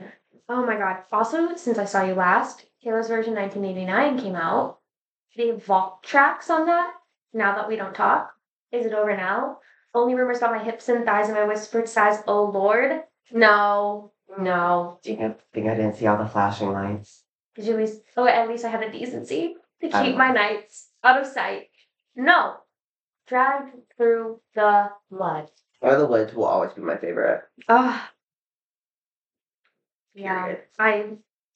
[0.50, 1.04] Oh my god.
[1.12, 4.80] Also, since I saw you last, Taylor's version 1989 came out.
[5.36, 6.94] The vault tracks on that,
[7.34, 8.32] now that we don't talk,
[8.72, 9.60] is it over now?
[9.98, 12.22] Only rumors about my hips and thighs and my whispered sighs.
[12.28, 13.02] Oh lord.
[13.32, 14.12] No.
[14.38, 15.00] No.
[15.02, 17.24] Do you think I didn't see all the flashing lights?
[17.56, 20.90] Did you at least oh at least I had the decency to keep my nights
[21.04, 21.70] out of sight.
[22.16, 22.58] No.
[23.26, 25.50] Dragged through the mud.
[25.82, 27.42] Or the Woods will always be my favorite.
[27.68, 28.12] Ah.
[30.14, 30.44] Yeah.
[30.44, 30.62] Period.
[30.78, 31.06] I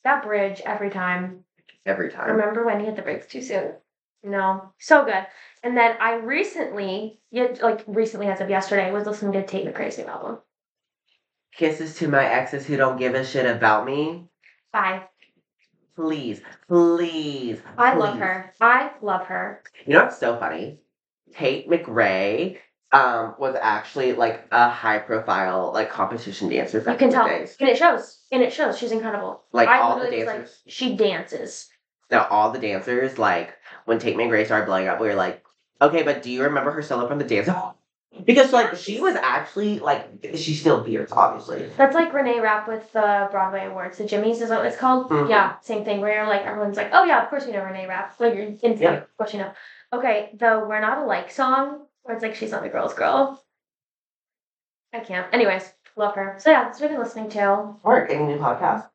[0.03, 1.43] that bridge every time.
[1.85, 2.31] Every time.
[2.31, 3.73] Remember when he hit the brakes too soon?
[4.23, 5.25] No, so good.
[5.63, 9.97] And then I recently, yeah, like recently as of yesterday, was listening to Tate McRae's
[9.97, 10.39] new album.
[11.55, 14.27] Kisses to my exes who don't give a shit about me.
[14.71, 15.03] Bye.
[15.95, 17.59] Please, please.
[17.77, 18.53] I love her.
[18.61, 19.61] I love her.
[19.85, 20.79] You know what's so funny?
[21.33, 22.57] Tate McRae
[22.93, 27.55] um was actually like a high profile like competition dancer You can tell, days.
[27.59, 28.19] and it shows.
[28.31, 28.77] And it shows.
[28.77, 29.43] She's incredible.
[29.51, 30.61] Like I all the literally was like, dancers.
[30.67, 31.69] she dances.
[32.09, 33.53] Now all the dancers, like
[33.85, 35.43] when Tate McRae started blowing up, we were like,
[35.81, 37.77] okay, but do you remember her solo from the dance hall?
[38.25, 41.69] Because like she was actually like she's still fierce, obviously.
[41.77, 43.97] That's like Reneé Rapp with the Broadway Awards.
[43.97, 45.09] The Jimmys is what it's called.
[45.09, 45.29] Mhm.
[45.29, 46.01] Yeah, same thing.
[46.01, 48.19] Where you're like everyone's like, oh yeah, of course you know Reneé Rapp.
[48.19, 48.93] Like you're in Yeah.
[48.97, 49.51] of course you know.
[49.93, 53.41] Okay, the We're Not Alike song, where it's like she's not a girl's girl.
[54.93, 55.33] I can't.
[55.33, 56.35] Anyways, love her.
[56.39, 57.75] So yeah, that's what I've been listening to.
[57.83, 58.89] Work any new podcast?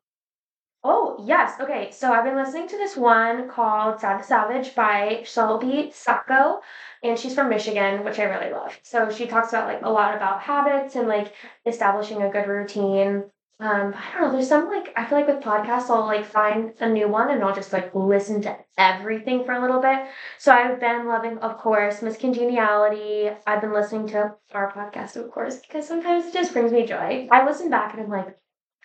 [0.89, 1.91] Oh yes, okay.
[1.91, 6.61] So I've been listening to this one called Sad Savage by Shelby Sacco,
[7.03, 8.79] and she's from Michigan, which I really love.
[8.85, 11.35] So she talks about like a lot about habits and like
[11.67, 13.25] establishing a good routine.
[13.59, 14.33] Um, I don't know.
[14.33, 17.43] There's some like I feel like with podcasts, I'll like find a new one and
[17.43, 20.07] I'll just like listen to everything for a little bit.
[20.39, 23.31] So I've been loving, of course, Miss Congeniality.
[23.47, 27.27] I've been listening to our podcast, of course, because sometimes it just brings me joy.
[27.33, 28.37] I listen back and I'm like,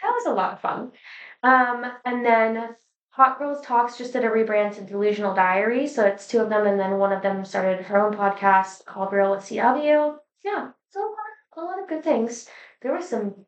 [0.02, 0.92] that was a lot of fun.
[1.44, 2.76] Um, and then
[3.12, 5.88] Hot Girls Talks just did a rebrand to Delusional Diary.
[5.88, 9.12] So it's two of them, and then one of them started her own podcast called
[9.12, 10.18] Real with CW.
[10.44, 11.16] Yeah, so
[11.58, 12.48] a lot, of good things.
[12.82, 13.46] There was some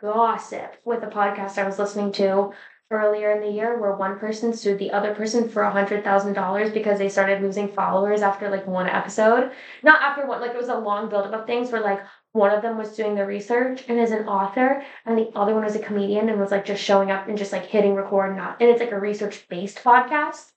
[0.00, 2.52] gossip with a podcast I was listening to
[2.90, 6.34] earlier in the year where one person sued the other person for a hundred thousand
[6.34, 9.50] dollars because they started losing followers after like one episode.
[9.82, 12.00] Not after one, like it was a long buildup of things where like
[12.32, 15.64] one of them was doing the research and is an author, and the other one
[15.64, 18.36] was a comedian and was like just showing up and just like hitting record, and
[18.36, 20.52] not and it's like a research based podcast.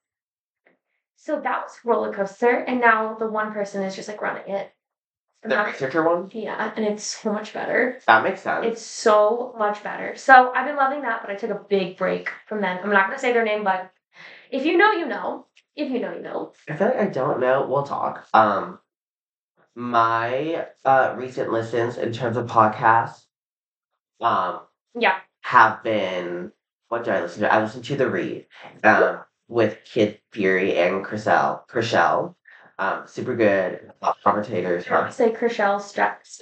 [1.16, 4.74] So that was roller coaster, and now the one person is just like running it.
[5.44, 6.30] And The researcher one?
[6.34, 8.00] yeah, and it's so much better.
[8.06, 8.66] That makes sense.
[8.66, 10.16] It's so much better.
[10.16, 12.80] So I've been loving that, but I took a big break from them.
[12.84, 13.92] I'm not gonna say their name, but
[14.52, 15.48] if you know, you know.
[15.74, 16.52] If you know, you know.
[16.70, 17.66] I feel like I don't know.
[17.68, 18.28] We'll talk.
[18.34, 18.78] Um,
[19.76, 23.26] my uh recent listens in terms of podcasts,
[24.22, 24.62] um,
[24.96, 25.20] Yeah.
[25.42, 26.52] have been
[26.90, 27.54] what did I listen to?
[27.54, 28.48] I listened to the Read,
[28.84, 31.66] um, with Kid Fury and Crissle.
[31.70, 32.36] Crissle,
[32.80, 33.92] um, super good
[34.24, 34.86] commentators.
[34.90, 36.42] I would say Crissle Strauss.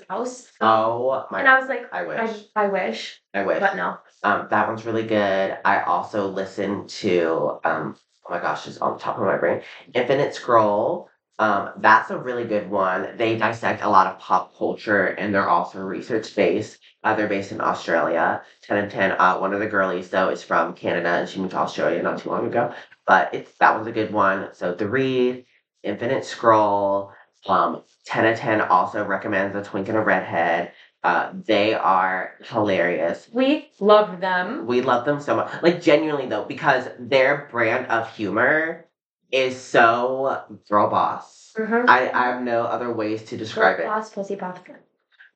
[0.59, 1.47] Oh And!
[1.47, 2.45] I was like, I I, wish.
[2.55, 3.59] I wish, I wish.
[3.59, 3.97] but no.
[4.23, 5.57] Um, that one's really good.
[5.63, 7.95] I also listened to um,
[8.27, 9.61] oh my gosh, it's on the top of my brain.
[9.93, 11.08] Infinite Scroll.
[11.39, 13.15] Um, that's a really good one.
[13.17, 16.79] They dissect a lot of pop culture and they're also research based.
[17.03, 18.43] Uh, they're based in Australia.
[18.61, 19.11] Ten and ten.
[19.13, 22.19] Uh, one of the girlies though is from Canada and she moved to Australia not
[22.19, 22.73] too long ago.
[23.07, 24.49] But it's that one's a good one.
[24.53, 25.45] So the read,
[25.83, 27.13] Infinite Scroll.
[27.47, 30.73] Um, ten and ten also recommends a Twink and a Redhead.
[31.05, 33.29] Uh, they are hilarious.
[33.31, 34.67] We love them.
[34.67, 35.63] We love them so much.
[35.63, 38.88] Like genuinely though, because their brand of humor
[39.31, 41.53] is so girl boss.
[41.57, 41.89] Mm-hmm.
[41.89, 43.85] I, I have no other ways to describe it.
[43.85, 44.65] Boss pussy pop.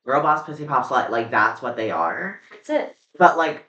[0.06, 2.40] Girl boss pussy pop slut, like that's what they are.
[2.50, 2.96] That's it.
[3.18, 3.66] But like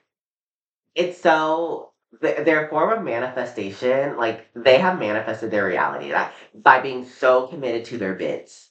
[0.96, 6.80] it's so th- their form of manifestation, like they have manifested their reality that by
[6.82, 8.70] being so committed to their bits.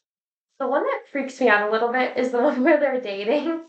[0.59, 3.63] The one that freaks me out a little bit is the one where they're dating.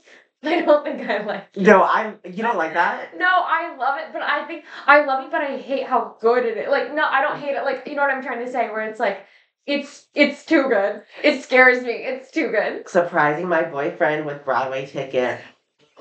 [0.48, 1.56] I don't think I like.
[1.58, 3.18] No, I'm you don't like that?
[3.18, 6.46] No, I love it, but I think I love it, but I hate how good
[6.46, 6.70] it is.
[6.70, 7.64] Like, no, I don't hate it.
[7.64, 8.70] Like, you know what I'm trying to say?
[8.70, 9.26] Where it's like,
[9.66, 11.04] it's it's too good.
[11.24, 11.92] It scares me.
[11.92, 12.88] It's too good.
[12.88, 15.40] Surprising my boyfriend with Broadway ticket.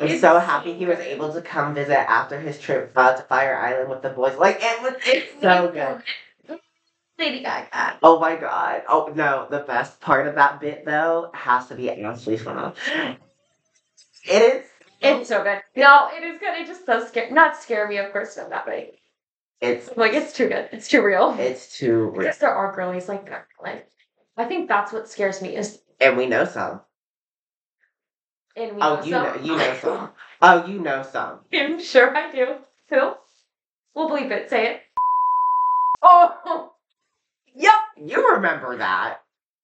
[0.00, 3.22] I'm It's so happy he was able to come visit after his trip uh, to
[3.22, 4.36] Fire Island with the boys.
[4.36, 6.02] Like it was, it's so good.
[7.18, 7.98] Lady Gaga.
[8.02, 8.82] Oh my god.
[8.88, 11.88] Oh no, the best part of that bit though has to be
[12.36, 12.74] funnel.
[14.24, 14.64] It is.
[15.00, 15.60] It's so good.
[15.76, 16.54] No, it is good.
[16.58, 17.30] It just does scare.
[17.30, 18.92] Not scare me, of course, not that way.
[19.60, 20.68] It's Like it's too good.
[20.72, 21.36] It's too real.
[21.38, 23.46] it's too real, Because there are girlies like that.
[23.62, 23.90] Like,
[24.36, 26.80] I think that's what scares me is and we know some.
[28.56, 29.22] in we Oh, know you some.
[29.22, 30.10] know, you know some.
[30.42, 31.40] Oh, you know some.
[31.52, 32.46] I'm sure I do.
[32.90, 33.12] Who?
[33.94, 34.50] We'll bleep it.
[34.50, 34.80] Say it.
[36.02, 36.70] Oh.
[37.56, 39.18] Yep, you remember that.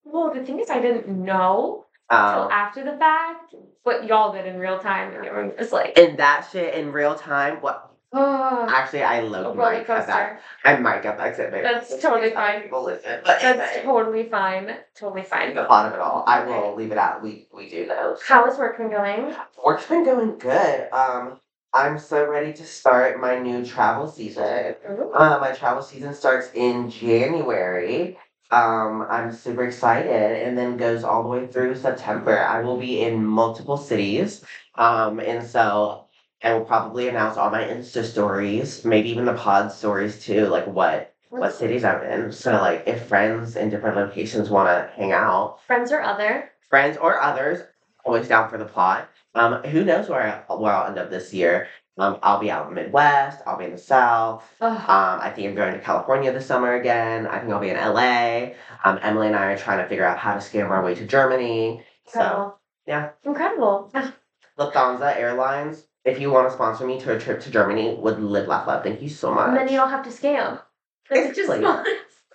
[0.05, 4.45] Well, the thing is, I didn't know until Oh, after the fact, but y'all did
[4.45, 7.57] in real time, and everyone was like, and that shit in real time.
[7.61, 7.87] What?
[8.13, 10.07] "Oh, Actually, I love roller Mike at that.
[10.07, 11.63] coaster." I might get that exhibit.
[11.63, 12.63] That's totally fine.
[12.63, 13.81] People listen, but That's anyway.
[13.85, 14.75] totally fine.
[14.95, 15.55] Totally fine.
[15.55, 16.25] the plot of it all.
[16.27, 17.23] I will leave it out.
[17.23, 18.17] We we do know.
[18.27, 19.33] How is work been going?
[19.65, 20.89] Work's been going good.
[20.91, 21.39] Um,
[21.73, 24.75] I'm so ready to start my new travel season.
[25.13, 28.17] Uh, my travel season starts in January.
[28.51, 32.37] Um, I'm super excited, and then goes all the way through September.
[32.39, 34.43] I will be in multiple cities.
[34.75, 36.05] Um, and so
[36.43, 40.67] I will probably announce all my Insta stories, maybe even the pod stories too, like
[40.67, 42.31] what what cities I'm in.
[42.33, 46.51] So like if friends in different locations want to hang out, Friends or other?
[46.69, 47.61] friends or others,
[48.05, 49.09] always down for the plot.
[49.33, 51.67] Um, who knows where I, where I'll end up this year?
[51.97, 53.41] Um, I'll be out in the Midwest.
[53.45, 54.43] I'll be in the South.
[54.61, 57.27] Um, I think I'm going to California this summer again.
[57.27, 58.53] I think I'll be in LA.
[58.83, 61.05] Um, Emily and I are trying to figure out how to scam our way to
[61.05, 61.83] Germany.
[62.07, 62.55] So
[62.87, 63.09] yeah.
[63.23, 63.91] Incredible.
[64.59, 68.47] Lufthansa Airlines, if you want to sponsor me to a trip to Germany, would live
[68.47, 68.83] laugh love.
[68.83, 69.49] Thank you so much.
[69.49, 70.61] And then you don't have to scam.
[71.09, 71.63] It's just Exactly.
[71.65, 71.85] fun.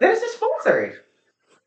[0.01, 1.01] There's just sponsored.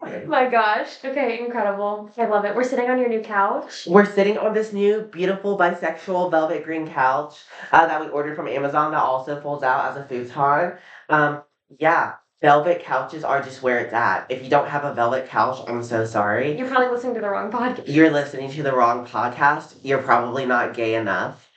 [0.02, 1.04] My gosh.
[1.04, 2.10] Okay, incredible.
[2.18, 2.56] I love it.
[2.56, 3.86] We're sitting on your new couch.
[3.86, 7.38] We're sitting on this new beautiful bisexual velvet green couch
[7.72, 10.78] uh, that we ordered from Amazon that also folds out as a futon.
[11.10, 11.44] Um,
[11.80, 14.26] yeah, velvet couches are just where it's at.
[14.30, 16.58] If you don't have a velvet couch, I'm so sorry.
[16.58, 17.84] You're probably listening to the wrong podcast.
[17.88, 19.76] You're listening to the wrong podcast.
[19.84, 21.50] You're probably not gay enough.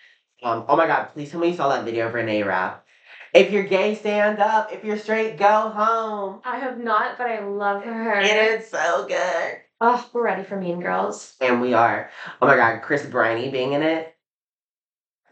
[0.42, 2.81] Um, oh my god, please tell me you saw that video of Reneé Rapp.
[3.32, 4.72] If you're gay, stand up.
[4.72, 6.40] If you're straight, go home.
[6.44, 8.20] I have not, but I love her.
[8.20, 9.56] It is so good.
[9.80, 11.34] Oh, we're ready for Mean Girls.
[11.40, 12.10] And we are.
[12.42, 14.14] Oh my god, Chris Briney being in it.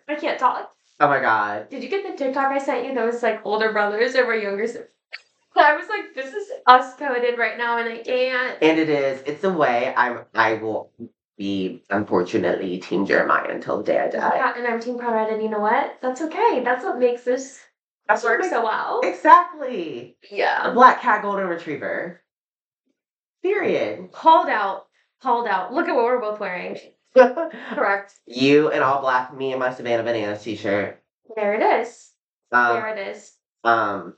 [0.09, 0.73] I can't talk.
[0.99, 1.69] Oh my god.
[1.69, 2.95] Did you get the TikTok I sent you?
[2.95, 4.91] Those like older brothers over younger sisters.
[5.57, 8.59] I was like, this is us coded right now, and I can't.
[8.63, 9.23] And it is.
[9.27, 10.91] It's a way I'm I will
[11.37, 14.37] be unfortunately Team Jeremiah until the day I die.
[14.37, 15.99] Yeah, and I'm Team Conrad, and you know what?
[16.01, 16.63] That's okay.
[16.65, 17.61] That's what makes this
[18.11, 19.01] That's what work makes- so well.
[19.05, 20.17] Exactly.
[20.31, 20.71] A Yeah.
[20.73, 22.21] black cat golden retriever.
[23.43, 24.13] Period.
[24.13, 24.87] Called out.
[25.23, 25.73] Called out.
[25.73, 26.79] Look at what we're both wearing.
[27.17, 28.15] Correct.
[28.27, 31.03] you in all black, me in my Savannah Bananas t-shirt.
[31.37, 32.11] There it is.
[32.53, 33.33] Um, there it is.
[33.65, 34.17] um,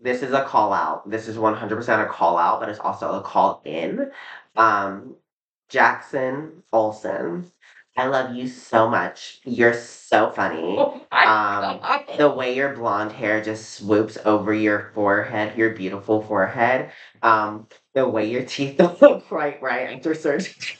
[0.00, 1.08] this is a call out.
[1.10, 4.10] This is 100% a call out, but it's also a call in.
[4.56, 5.16] Um,
[5.68, 7.50] Jackson Olsen,
[7.98, 9.40] I love you so much.
[9.44, 10.76] You're so funny.
[10.78, 12.04] Oh Um, God.
[12.16, 16.90] the way your blonde hair just swoops over your forehead, your beautiful forehead.
[17.22, 20.76] Um, the way your teeth don't look right right after surgery.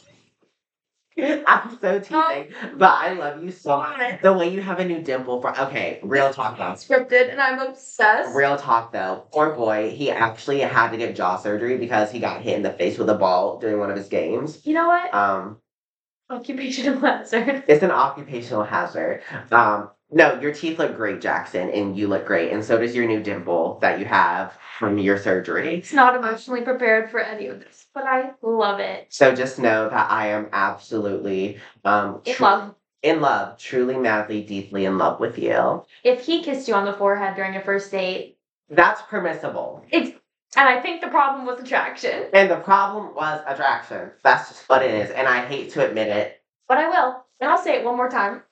[1.19, 4.23] I'm so teasing, but I love you so much.
[4.23, 6.75] The way you have a new dimple for okay, real talk though.
[6.75, 8.35] Scripted, and I'm obsessed.
[8.37, 12.43] Real talk though, poor boy, he actually had to get jaw surgery because he got
[12.43, 14.65] hit in the face with a ball during one of his games.
[14.65, 15.13] You know what?
[15.13, 15.57] Um,
[16.31, 17.65] Occupational hazard.
[17.69, 19.23] it's an occupational hazard.
[19.51, 23.07] Um, no, your teeth look great, Jackson, and you look great, and so does your
[23.07, 25.77] new dimple that you have from your surgery.
[25.77, 29.07] It's not emotionally prepared for any of this, but I love it.
[29.11, 32.75] So just know that I am absolutely um In love.
[33.03, 35.85] in love, truly, madly, deeply in love with you.
[36.05, 38.37] If he kissed you on the forehead during a first date,
[38.71, 39.85] That's permissible.
[39.91, 40.17] it's
[40.57, 42.27] and I think the problem was attraction.
[42.33, 44.11] And the problem was attraction.
[44.23, 46.41] That's just what it is, and I hate to admit it.
[46.69, 47.25] But I will.
[47.41, 48.43] And I'll say it one more time.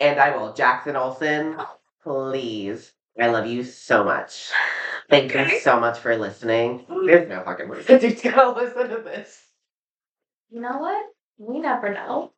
[0.00, 0.52] And I will.
[0.52, 1.56] Jackson Olsen,
[2.02, 2.92] please.
[3.18, 4.50] I love you so much.
[5.08, 6.84] Thank you so much for listening.
[7.06, 9.42] There's no fucking reason to go listen to this.
[10.50, 11.06] You know what?
[11.38, 12.32] We never know.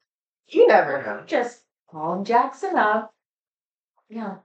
[0.47, 1.23] You never know.
[1.27, 3.12] Just call Jackson up.
[4.09, 4.37] Yeah.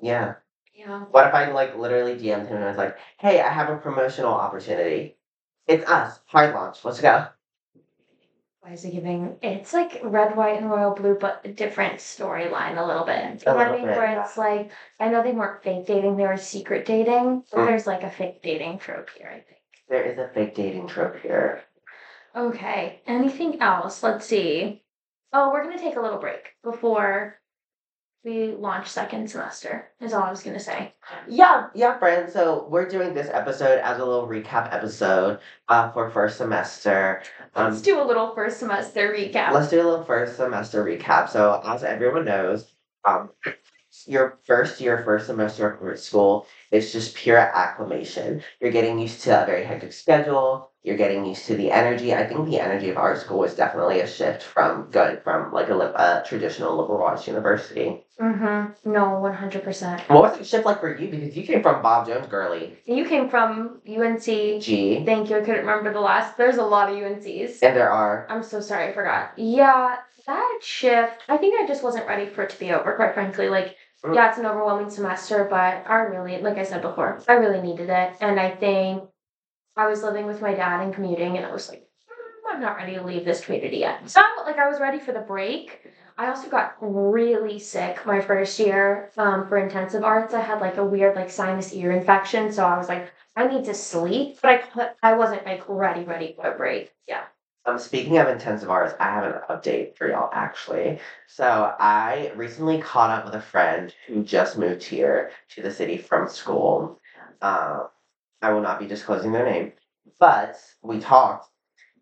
[0.00, 0.34] Yeah.
[0.80, 1.00] Yeah.
[1.10, 3.76] What if I like literally DM'd him and I was like, hey, I have a
[3.76, 5.18] promotional opportunity.
[5.66, 6.20] It's us.
[6.24, 6.82] Hard launch.
[6.86, 7.26] Let's go.
[8.60, 9.36] Why is it giving?
[9.42, 13.42] It's like red, white, and royal blue, but a different storyline a little bit.
[13.44, 13.86] You know what I mean?
[13.86, 17.44] bit, Where it's like, I know they weren't fake dating, they were secret dating.
[17.52, 17.66] But Mm.
[17.66, 19.60] there's like a fake dating trope here, I think.
[19.88, 21.62] There is a fake dating trope here.
[22.34, 23.02] Okay.
[23.06, 24.02] Anything else?
[24.02, 24.82] Let's see.
[25.32, 27.39] Oh, we're gonna take a little break before
[28.24, 29.88] we launch second semester.
[30.00, 30.92] Is all I was gonna say.
[31.26, 32.32] Yeah, yeah, friends.
[32.32, 37.22] So we're doing this episode as a little recap episode uh, for first semester.
[37.54, 39.52] Um, Let's do a little first semester recap.
[39.52, 41.28] Let's do a little first semester recap.
[41.28, 42.72] So, as everyone knows,
[43.04, 43.30] um,
[44.06, 48.42] your first year, first semester of school is just pure acclimation.
[48.60, 50.70] You're getting used to a very hectic schedule.
[50.82, 52.14] You're getting used to the energy.
[52.14, 55.68] I think the energy of our school was definitely a shift from going from like
[55.68, 58.02] a, a traditional liberal arts university.
[58.18, 58.90] Mm-hmm.
[58.90, 60.00] No, one hundred percent.
[60.08, 61.10] What was the shift like for you?
[61.10, 62.78] Because you came from Bob Jones girly.
[62.86, 64.22] You came from UNC.
[64.24, 65.04] G.
[65.04, 65.36] Thank you.
[65.36, 66.38] I couldn't remember the last.
[66.38, 67.62] There's a lot of UNCs.
[67.62, 68.26] And there are.
[68.30, 69.32] I'm so sorry, I forgot.
[69.36, 69.96] Yeah,
[70.26, 71.22] that shift.
[71.28, 72.94] I think I just wasn't ready for it to be over.
[72.94, 73.76] Quite frankly, like.
[74.04, 74.14] Mm.
[74.14, 77.90] Yeah, it's an overwhelming semester, but I really, like I said before, I really needed
[77.90, 78.14] it.
[78.20, 79.04] And I think
[79.76, 82.76] I was living with my dad and commuting, and I was like, "Mm, I'm not
[82.76, 84.08] ready to leave this community yet.
[84.10, 85.86] So, like, I was ready for the break.
[86.18, 90.34] I also got really sick my first year um, for intensive arts.
[90.34, 93.64] I had like a weird like sinus ear infection, so I was like, I need
[93.66, 96.92] to sleep, but I I wasn't like ready ready for a break.
[97.08, 97.24] Yeah.
[97.66, 100.98] Um, speaking of intensive arts, I have an update for y'all actually.
[101.26, 105.98] So I recently caught up with a friend who just moved here to the city
[105.98, 107.00] from school.
[107.42, 107.88] Um,
[108.42, 109.72] I will not be disclosing their name,
[110.18, 111.50] but we talked,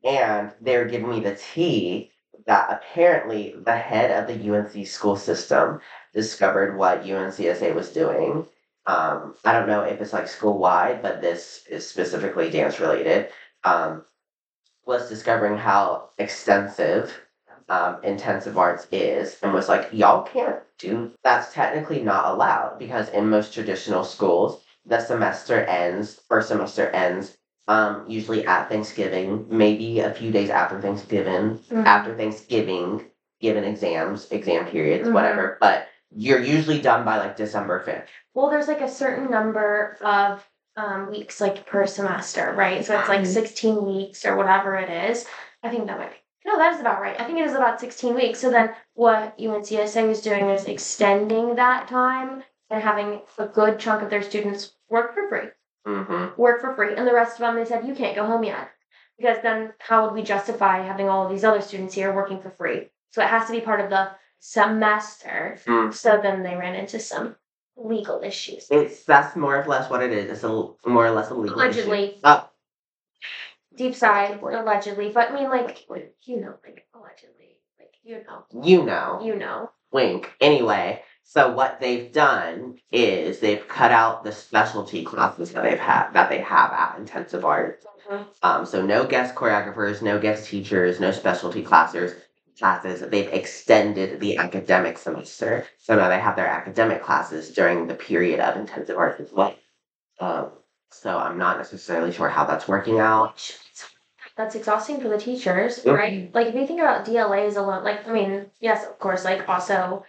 [0.05, 2.13] and they were giving me the tea
[2.47, 5.81] that apparently the head of the UNC school system
[6.15, 8.47] discovered what UNCSA was doing.
[8.87, 13.31] Um, I don't know if it's like school wide, but this is specifically dance related.
[13.65, 14.05] Um,
[14.89, 17.21] was discovering how extensive
[17.69, 23.11] um, intensive arts is and was like, y'all can't do that's technically not allowed because
[23.11, 27.37] in most traditional schools, the semester ends, first semester ends
[27.69, 31.85] um, usually at Thanksgiving, maybe a few days after Thanksgiving, Mhm.
[31.85, 33.05] after Thanksgiving,
[33.43, 35.13] given exams, exam periods, Mhm.
[35.13, 35.59] whatever.
[35.61, 38.09] But you're usually done by like December 5th.
[38.33, 40.49] Well, there's like a certain number of
[40.79, 42.85] um, weeks like per semester, right?
[42.85, 43.27] So it's like Mhm.
[43.27, 45.27] 16 weeks or whatever it is.
[45.63, 46.17] I think that might be.
[46.47, 47.21] No, that is about right.
[47.21, 48.39] I think it is about 16 weeks.
[48.39, 54.03] So then what UNCSA was doing is extending that time and having a good chunk
[54.03, 55.49] of their students work for free.
[55.87, 56.41] Mm-hmm.
[56.41, 56.95] Work for free.
[56.95, 58.71] And the rest of them, they said, you can't go home yet.
[59.19, 62.51] Because then how would we justify having all of these other students here working for
[62.51, 62.89] free?
[63.11, 65.59] So it has to be part of the semester.
[65.67, 65.93] Mm.
[65.93, 67.35] So then they ran into some
[67.79, 68.69] legal issues.
[68.71, 70.31] It's that's more or less what it is.
[70.31, 70.49] It's a
[70.89, 71.81] more or less a legal issue.
[71.81, 72.21] Allegedly.
[72.25, 72.49] Oh,
[73.77, 75.11] Deep side, allegedly.
[75.11, 75.87] But I mean, like,
[76.25, 77.59] you know, like, allegedly.
[77.79, 78.65] Like, you know.
[78.65, 79.21] you know.
[79.23, 79.71] You know.
[79.93, 80.33] Wink.
[80.41, 86.11] Anyway, so what they've done is they've cut out the specialty classes that they've had
[86.13, 87.85] that they have at intensive art.
[88.43, 92.15] Um, so no guest choreographers, no guest teachers, no specialty classes.
[92.59, 93.01] Classes.
[93.09, 98.41] They've extended the academic semester, so now they have their academic classes during the period
[98.41, 99.55] of intensive art as well.
[100.19, 100.51] Um,
[100.91, 103.57] so I'm not necessarily sure how that's working out.
[104.37, 105.97] That's exhausting for the teachers, Yep.
[105.97, 106.35] right?
[106.35, 110.05] Like, if you think about DLAs alone, like, I mean, yes, of course, like, also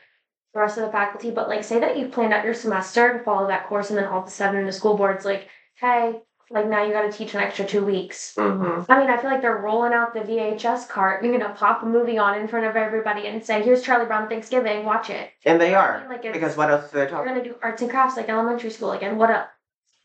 [0.53, 3.23] the rest of the faculty, but like, say that you've planned out your semester to
[3.23, 6.21] follow that course, and then all of a sudden the school board's like, hey,
[6.51, 8.33] like, now you gotta teach an extra two weeks.
[8.37, 8.91] Mm-hmm.
[8.91, 11.23] I mean, I feel like they're rolling out the VHS cart.
[11.23, 14.27] You're gonna pop a movie on in front of everybody and say, "Here's Charlie Brown
[14.29, 14.85] Thanksgiving.
[14.85, 17.19] Watch it." And they I are mean, like because what else are they talk?
[17.21, 19.17] we're gonna do arts and crafts like elementary school again.
[19.17, 19.51] What up?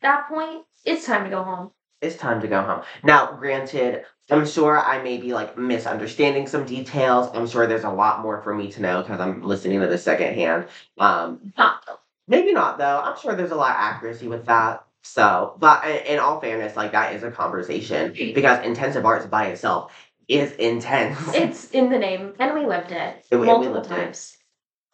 [0.03, 1.71] That point, it's time to go home.
[2.03, 2.83] It's time to go home.
[3.03, 7.31] Now, granted, I'm sure I may be like misunderstanding some details.
[7.35, 9.97] I'm sure there's a lot more for me to know because I'm listening to the
[9.97, 10.67] second hand.
[10.99, 11.99] Um, Not though.
[12.29, 13.01] maybe not though.
[13.03, 14.85] I'm sure there's a lot of accuracy with that.
[15.05, 19.47] So, but in, in all fairness, like that is a conversation because intensive arts by
[19.47, 19.93] itself
[20.29, 21.19] is intense.
[21.35, 23.91] It's in the name, and we lived it we multiple lived it.
[23.91, 24.37] times.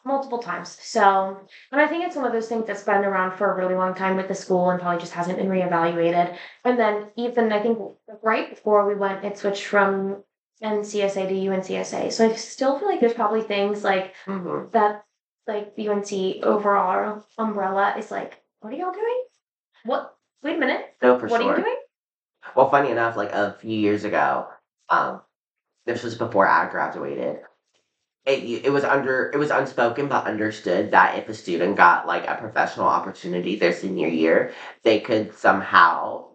[0.04, 0.78] Multiple times.
[0.80, 1.38] So,
[1.70, 3.94] and I think it's one of those things that's been around for a really long
[3.94, 6.36] time with the school and probably just hasn't been reevaluated.
[6.64, 7.78] And then even I think
[8.22, 10.24] right before we went, it switched from
[10.62, 12.10] NCSA to UNCSA.
[12.12, 14.72] So I still feel like there's probably things like Mhm.
[14.72, 15.04] that,
[15.46, 19.22] like the UNC overall umbrella is like, what are y'all doing?
[19.84, 20.14] What?
[20.42, 20.94] Wait a minute.
[21.02, 21.52] No, for what sure.
[21.52, 21.76] are you doing?
[22.54, 24.48] Well, funny enough, like a few years ago,
[24.88, 25.20] um,
[25.86, 27.40] this was before I graduated.
[28.26, 32.26] It it was under it was unspoken but understood that if a student got like
[32.28, 34.52] a professional opportunity their senior year,
[34.82, 36.26] they could somehow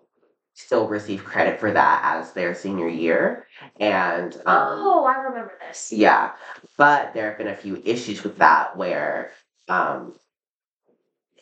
[0.55, 3.45] still receive credit for that as their senior year.
[3.79, 5.91] And um, oh, I remember this.
[5.91, 6.31] yeah,
[6.77, 9.31] but there have been a few issues with that where
[9.67, 10.15] um,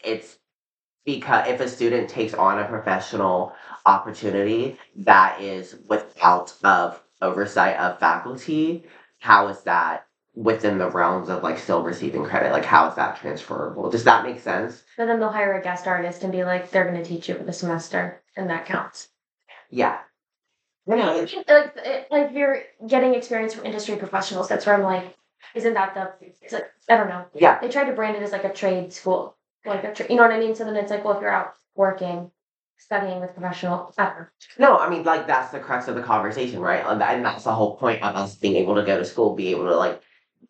[0.03, 0.37] it's
[1.05, 3.53] because if a student takes on a professional
[3.85, 8.85] opportunity that is without of oversight of faculty,
[9.19, 12.51] how is that within the realms of like still receiving credit?
[12.51, 13.89] Like how is that transferable?
[13.89, 14.83] Does that make sense?
[14.97, 17.35] But then they'll hire a guest artist and be like, they're going to teach you
[17.35, 19.09] for the semester, and that counts.
[19.69, 19.99] Yeah.
[20.87, 24.75] You know, it's- Like, it- like if you're getting experience from industry professionals, that's where
[24.75, 25.15] I'm like,
[25.55, 26.11] isn't that the?
[26.41, 27.25] It's like I don't know.
[27.33, 27.59] yeah.
[27.59, 30.31] They tried to brand it as like a trade school, like a you know what
[30.31, 30.55] I mean.
[30.55, 32.31] So then it's like, well, if you're out working,
[32.77, 34.27] studying with professional, I.
[34.57, 36.83] No, I mean like that's the crux of the conversation, right?
[36.85, 39.65] And that's the whole point of us being able to go to school, be able
[39.65, 40.01] to like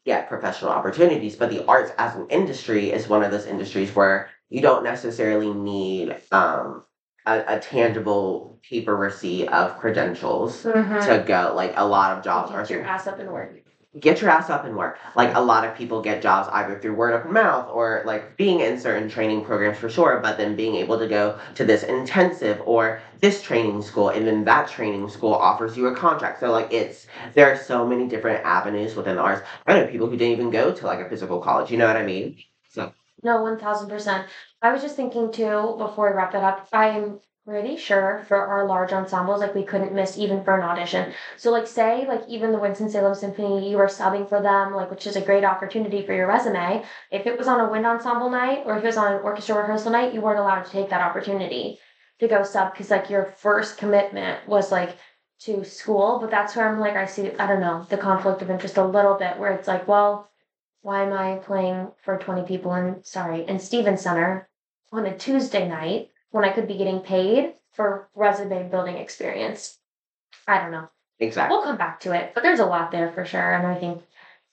[0.06, 1.36] get professional opportunities.
[1.36, 5.54] But the arts as an industry is one of those industries where you don't necessarily
[5.54, 6.84] need um
[7.26, 10.68] a, a tangible paper receipt of credentials
[11.08, 11.54] to go.
[11.56, 13.56] Like a lot of jobs are your ass up and work.
[14.00, 14.98] Get your ass up and work.
[15.16, 18.60] Like a lot of people get jobs either through word of mouth or like being
[18.62, 22.62] in certain training programs for sure, but then being able to go to this intensive
[22.66, 26.40] or this training school and then that training school offers you a contract.
[26.40, 29.42] So like it's there are so many different avenues within the arts.
[29.68, 31.98] I know people who didn't even go to like a physical college, you know what
[31.98, 32.38] I mean?
[32.70, 32.92] So
[33.24, 34.28] no, one thousand percent.
[34.62, 36.68] I was just thinking too before we wrap it up.
[36.74, 41.14] I'm pretty sure for our large ensembles, like we couldn't miss even for an audition.
[41.38, 44.90] So like say like even the Winston Salem Symphony, you were subbing for them, like
[44.90, 46.84] which is a great opportunity for your resume.
[47.12, 49.56] If it was on a wind ensemble night or if it was on an orchestra
[49.56, 51.80] rehearsal night, you weren't allowed to take that opportunity
[52.20, 54.98] to go sub because like your first commitment was like
[55.42, 56.20] to school.
[56.22, 58.86] But that's where I'm like I see I don't know the conflict of interest a
[58.86, 60.30] little bit where it's like well
[60.82, 64.50] why am I playing for 20 people in, sorry, in Stevens Center
[64.92, 69.78] on a Tuesday night when I could be getting paid for resume building experience?
[70.48, 70.90] I don't know.
[71.20, 71.56] Exactly.
[71.56, 73.54] We'll come back to it, but there's a lot there for sure.
[73.54, 74.02] And I think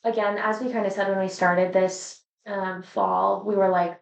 [0.04, 3.98] again, as we kind of said when we started this um, fall, we were like,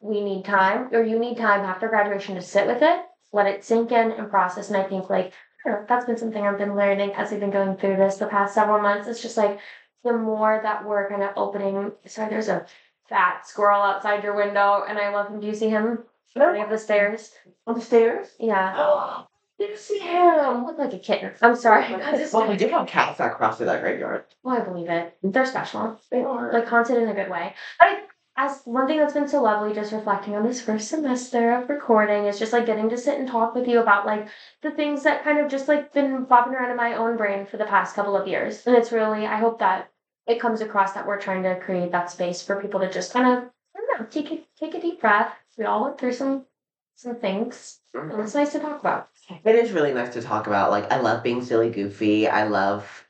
[0.00, 3.00] we need time, or you need time after graduation to sit with it,
[3.32, 4.68] let it sink in and process.
[4.68, 5.32] And I think like
[5.64, 8.16] I don't know, that's been something I've been learning as we've been going through this
[8.16, 9.06] the past several months.
[9.06, 9.60] It's just like
[10.02, 11.92] the more that we're kind of opening.
[12.06, 12.66] Sorry, there's a
[13.08, 15.38] fat squirrel outside your window, and I love him.
[15.40, 16.04] Do you see him?
[16.36, 17.32] Running up the stairs.
[17.66, 18.28] On the stairs?
[18.38, 19.22] Yeah,
[19.58, 20.64] Did you see him?
[20.64, 21.32] look like a kitten.
[21.42, 21.84] I'm sorry.
[22.32, 24.24] Well, we did have cats that crossed through that graveyard.
[24.44, 25.16] well, I believe it.
[25.22, 26.00] They're special.
[26.10, 26.52] They are.
[26.52, 27.54] like haunted in a good way.
[27.80, 28.02] But I,
[28.36, 32.26] as one thing that's been so lovely, just reflecting on this first semester of recording,
[32.26, 34.28] is just like getting to sit and talk with you about like
[34.62, 37.56] the things that kind of just like been bobbing around in my own brain for
[37.56, 38.64] the past couple of years.
[38.64, 39.90] And it's really, I hope that
[40.28, 43.26] it comes across that we're trying to create that space for people to just kind
[43.26, 45.32] of, I don't know, take a take a deep breath.
[45.58, 46.46] We all went through some
[46.94, 49.08] some things, and it's nice to talk about.
[49.44, 50.70] It is really nice to talk about.
[50.70, 52.26] Like, I love being silly goofy.
[52.26, 53.06] I love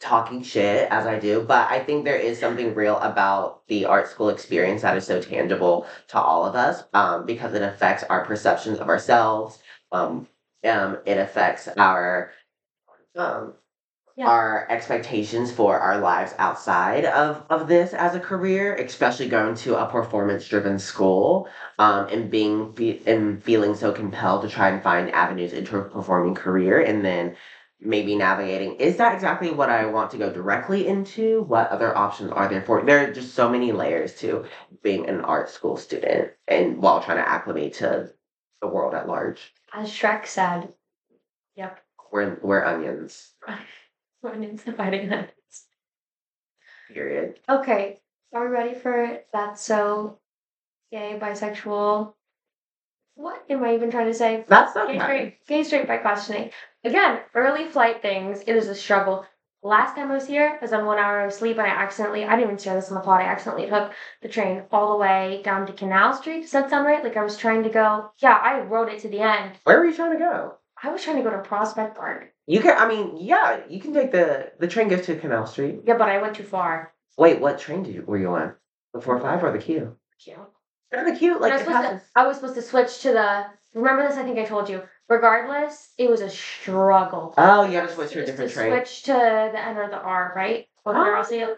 [0.00, 4.08] talking shit as I do, but I think there is something real about the art
[4.08, 8.24] school experience that is so tangible to all of us um, because it affects our
[8.24, 9.58] perceptions of ourselves.
[9.92, 10.26] Um,
[10.64, 12.32] um, it affects our
[13.16, 13.54] um,
[14.20, 14.28] Yeah.
[14.28, 19.76] our expectations for our lives outside of, of this as a career, especially going to
[19.76, 21.48] a performance driven school
[21.78, 26.34] um, and being and feeling so compelled to try and find avenues into a performing
[26.34, 27.34] career and then
[27.80, 31.44] maybe navigating is that exactly what I want to go directly into?
[31.44, 34.44] What other options are there for there are just so many layers to
[34.82, 38.12] being an art school student and while trying to acclimate to
[38.60, 39.54] the world at large.
[39.72, 40.74] As Shrek said,
[41.56, 41.80] "Yep,
[42.12, 43.32] We're we're onions.
[44.24, 45.34] onions dividing that."
[46.92, 47.38] Period.
[47.48, 48.00] Okay,
[48.34, 50.18] are we ready for that's so
[50.90, 52.14] gay, bisexual?
[53.14, 54.44] What am I even trying to say?
[54.48, 54.98] That's Gay okay.
[54.98, 56.50] straight, gay straight by questioning.
[56.84, 59.26] Again, early flight things, it is a struggle.
[59.62, 62.24] Last time I was here, I was on one hour of sleep and I accidentally,
[62.24, 63.92] I didn't even share this on the pod, I accidentally took
[64.22, 66.42] the train all the way down to Canal Street.
[66.42, 67.04] Does that sound right?
[67.04, 69.52] Like I was trying to go, yeah, I rode it to the end.
[69.64, 70.54] Where were you trying to go?
[70.82, 72.32] I was trying to go to Prospect Park.
[72.50, 75.82] You can I mean, yeah, you can take the the train goes to Canal Street.
[75.86, 76.92] Yeah, but I went too far.
[77.16, 78.54] Wait, what train did you were you on?
[78.92, 79.96] The four five or the Q?
[80.18, 80.36] Cute.
[80.92, 83.46] Or the Q, like I, was supposed to, I was supposed to switch to the.
[83.72, 84.18] Remember this?
[84.18, 84.82] I think I told you.
[85.08, 87.34] Regardless, it was a struggle.
[87.38, 88.72] Oh, you have to switch to a different to train.
[88.72, 90.66] Switch to the N or the R, right?
[90.84, 90.94] Or.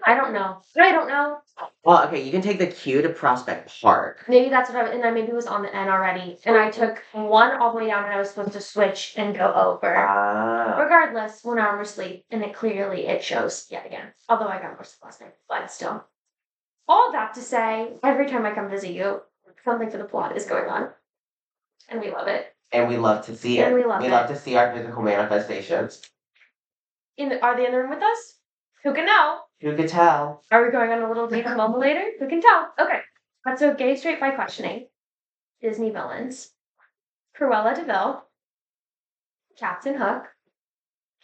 [0.07, 0.61] I don't know.
[0.77, 1.39] I don't know.
[1.85, 4.25] Well, okay, you can take the Q to Prospect Park.
[4.29, 7.03] Maybe that's what I and I maybe was on the N already, and I took
[7.12, 9.95] one all the way down, and I was supposed to switch and go over.
[9.97, 10.77] Ah.
[10.79, 14.12] Regardless, one hour of sleep, and it clearly it shows yet again.
[14.29, 16.05] Although I got more sleep last night, but still.
[16.89, 19.23] All that to say, every time I come visit you,
[19.64, 20.91] something for the plot is going on,
[21.89, 22.47] and we love it.
[22.73, 23.66] and we love to see it.
[23.66, 24.35] And we love love it.
[24.35, 26.03] to see our physical manifestations.
[27.18, 28.39] In the, are they in the room with us?
[28.85, 29.41] Who can know?
[29.61, 30.43] Who can tell?
[30.51, 32.05] Are we going on a little date with Mama later?
[32.18, 32.72] Who can tell?
[32.78, 33.01] Okay.
[33.45, 34.89] That's so gay straight by questioning.
[35.61, 36.51] Disney villains.
[37.39, 38.22] Cruella de Vil.
[39.59, 40.24] Captain Hook.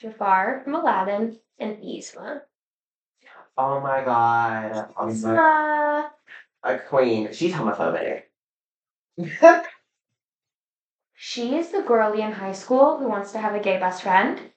[0.00, 1.38] Jafar from Aladdin.
[1.58, 2.42] And Yzma.
[3.56, 4.88] Oh my god.
[4.96, 6.10] My, Yzma.
[6.62, 7.32] a queen.
[7.32, 8.22] She's homophobic.
[11.20, 14.52] She is the girlie in high school who wants to have a gay best friend.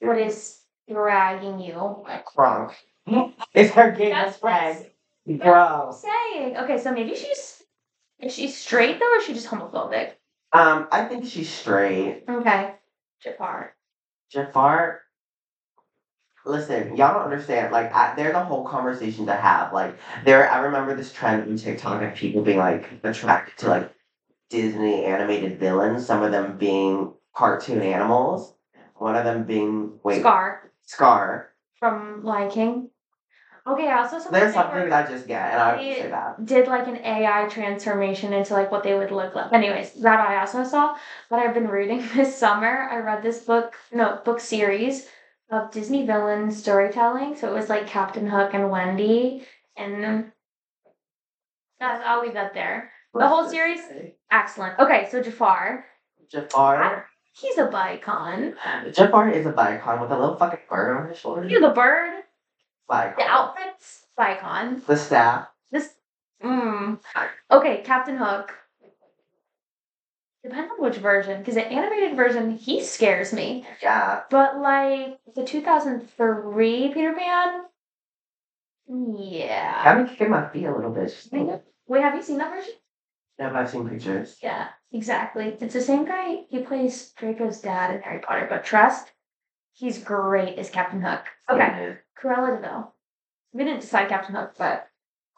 [0.00, 2.04] What is dragging you?
[2.36, 2.72] Crunk.
[3.54, 4.86] Is her gay That's- best friend.
[5.26, 5.94] Bro.
[6.00, 6.56] saying.
[6.56, 7.62] Okay, so maybe she's
[8.20, 10.12] is she straight though or is she just homophobic?
[10.52, 12.24] Um, I think she's straight.
[12.28, 12.74] Okay.
[13.22, 13.74] Jafar.
[14.32, 15.00] Jafar,
[16.46, 17.72] listen, y'all don't understand.
[17.72, 19.72] Like, I, there's a whole conversation to have.
[19.72, 23.92] Like, there, I remember this trend on TikTok of people being like attracted to like
[24.50, 26.06] Disney animated villains.
[26.06, 28.54] Some of them being cartoon animals.
[28.96, 31.50] One of them being wait Scar Scar.
[31.78, 32.90] from Lion King.
[33.66, 36.46] Okay, I also saw There's something that I just get, and I would say that.
[36.46, 39.52] did like an AI transformation into like what they would look like.
[39.52, 40.96] Anyways, that I also saw.
[41.28, 42.88] But I've been reading this summer.
[42.90, 45.08] I read this book, no book series
[45.50, 47.36] of Disney villain storytelling.
[47.36, 49.44] So it was like Captain Hook and Wendy,
[49.76, 50.32] and
[51.78, 52.90] that's I'll leave that there.
[53.12, 53.80] The whole series?
[54.30, 54.78] Excellent.
[54.78, 55.84] Okay, so Jafar,
[56.30, 57.06] Jafar.
[57.40, 58.54] He's a bicon.
[58.92, 61.46] Jafar is a bicon with a little fucking bird on his shoulder.
[61.48, 62.22] You're the bird,
[62.88, 63.14] Bicon.
[63.18, 64.82] the outfits, bicon.
[64.86, 65.48] The staff.
[65.70, 65.94] This,
[66.42, 66.98] mm.
[67.50, 68.54] Okay, Captain Hook.
[70.42, 73.66] Depends on which version, because the animated version, he scares me.
[73.82, 74.22] Yeah.
[74.30, 77.62] But like the 2003 Peter Pan,
[78.88, 79.82] yeah.
[79.84, 81.12] Kind of kicking my feet a little bit.
[81.86, 82.72] Wait, have you seen that version?
[83.38, 84.36] But I've seen pictures.
[84.42, 85.56] Yeah, exactly.
[85.60, 86.40] It's the same guy.
[86.50, 89.12] He plays Draco's dad in Harry Potter, but trust,
[89.72, 91.24] he's great as Captain Hook.
[91.48, 92.94] Okay, Cruella de Vil.
[93.52, 94.88] We didn't decide Captain Hook, but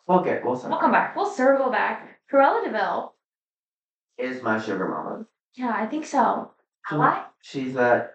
[0.06, 1.14] We'll get, we'll we'll come back.
[1.14, 2.18] We'll circle back.
[2.32, 3.14] Cruella de Vil.
[4.18, 5.26] Is my sugar mama.
[5.54, 6.50] Yeah, I think so.
[6.90, 7.24] Why?
[7.42, 8.08] She's a,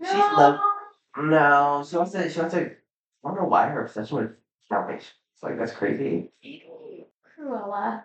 [0.00, 0.34] she's No.
[0.36, 0.60] love,
[1.18, 2.74] no, she wants to, she wants to, I
[3.24, 4.30] don't know why her obsession with
[4.70, 5.12] Dalmatians.
[5.34, 6.30] It's like, that's crazy.
[7.36, 8.04] Cruella.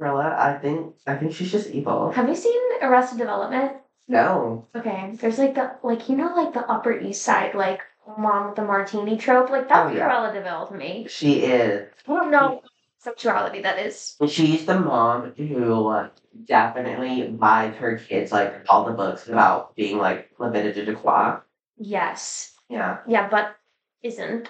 [0.00, 2.10] Cruella, I think, I think she's just evil.
[2.12, 3.72] Have you seen Arrested Development?
[4.08, 4.66] No.
[4.74, 7.80] Okay, there's like the like you know like the Upper East Side like
[8.18, 10.08] mom with the martini trope like that's Oh, yeah.
[10.10, 11.06] Cruella de Vil to me.
[11.08, 11.88] She is.
[12.06, 12.60] I don't know
[12.98, 14.16] sexuality that is.
[14.28, 16.08] She's the mom who
[16.44, 21.38] definitely buys her kids like all the books about being like limited de Croix.
[21.78, 22.98] Yes, Yeah.
[23.08, 23.56] yeah, but
[24.02, 24.48] isn't.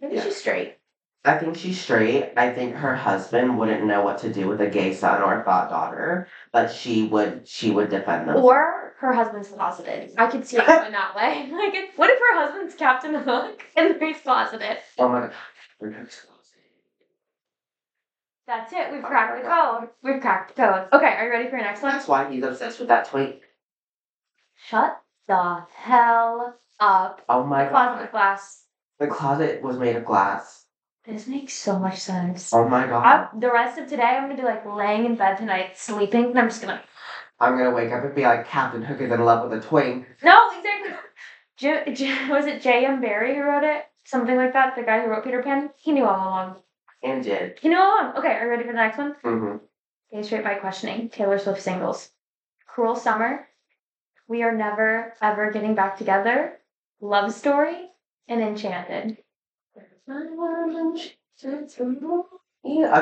[0.00, 0.24] Maybe Yeah.
[0.24, 0.76] she's straight.
[1.24, 2.32] I think she's straight.
[2.36, 5.44] I think her husband wouldn't know what to do with a gay son or a
[5.44, 8.36] thought daughter, but she would she would defend them.
[8.36, 10.12] Or her husband's closeted.
[10.18, 11.48] I could see it going that way.
[11.52, 14.78] Like, it, what if her husband's Captain Hook and he's closeted?
[14.98, 15.32] oh my god.
[15.80, 16.62] Her husband's closeted.
[18.48, 18.92] That's it.
[18.92, 19.90] We've cracked the code.
[20.02, 20.88] We've cracked the code.
[20.92, 21.92] Okay, are you ready for your next one?
[21.92, 23.36] That's why he's obsessed with that twink.
[24.68, 27.22] Shut the hell up.
[27.28, 28.00] Oh my The closet god.
[28.02, 28.64] with glass.
[28.98, 30.61] The closet was made of glass.
[31.04, 32.52] This makes so much sense.
[32.52, 33.04] Oh my god.
[33.04, 36.38] I, the rest of today, I'm gonna be like laying in bed tonight, sleeping, and
[36.38, 36.80] I'm just gonna.
[37.40, 40.06] I'm gonna wake up and be like Captain Hook is in love with a twink.
[40.22, 40.92] No, exactly.
[41.56, 43.00] J- J- was it J.M.
[43.00, 43.84] Barrie who wrote it?
[44.04, 44.76] Something like that.
[44.76, 45.70] The guy who wrote Peter Pan.
[45.76, 46.56] He knew all along.
[47.02, 47.58] And did.
[47.60, 48.16] He knew all along.
[48.18, 49.16] Okay, are you ready for the next one?
[49.24, 49.56] Mm-hmm.
[50.14, 51.08] Okay, straight by questioning.
[51.08, 52.10] Taylor Swift singles.
[52.68, 53.48] Cruel Summer.
[54.28, 56.58] We are never ever getting back together.
[57.00, 57.88] Love Story
[58.28, 59.18] and Enchanted.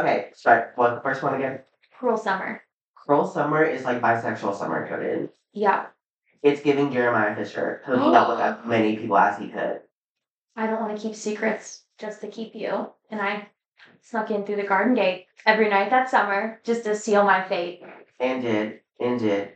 [0.01, 0.71] Okay, sorry.
[0.77, 1.61] What's the first one again?
[1.99, 2.63] Cruel Summer.
[2.95, 5.31] Cruel Summer is like bisexual summer coded.
[5.53, 5.87] Yeah.
[6.43, 9.81] It's giving Jeremiah Fisher who he dealt with as many people as he could.
[10.57, 12.91] I don't want to keep secrets just to keep you.
[13.11, 13.49] And I
[14.03, 17.83] snuck in through the garden gate every night that summer just to seal my fate.
[18.19, 18.81] And did.
[18.99, 19.53] And did.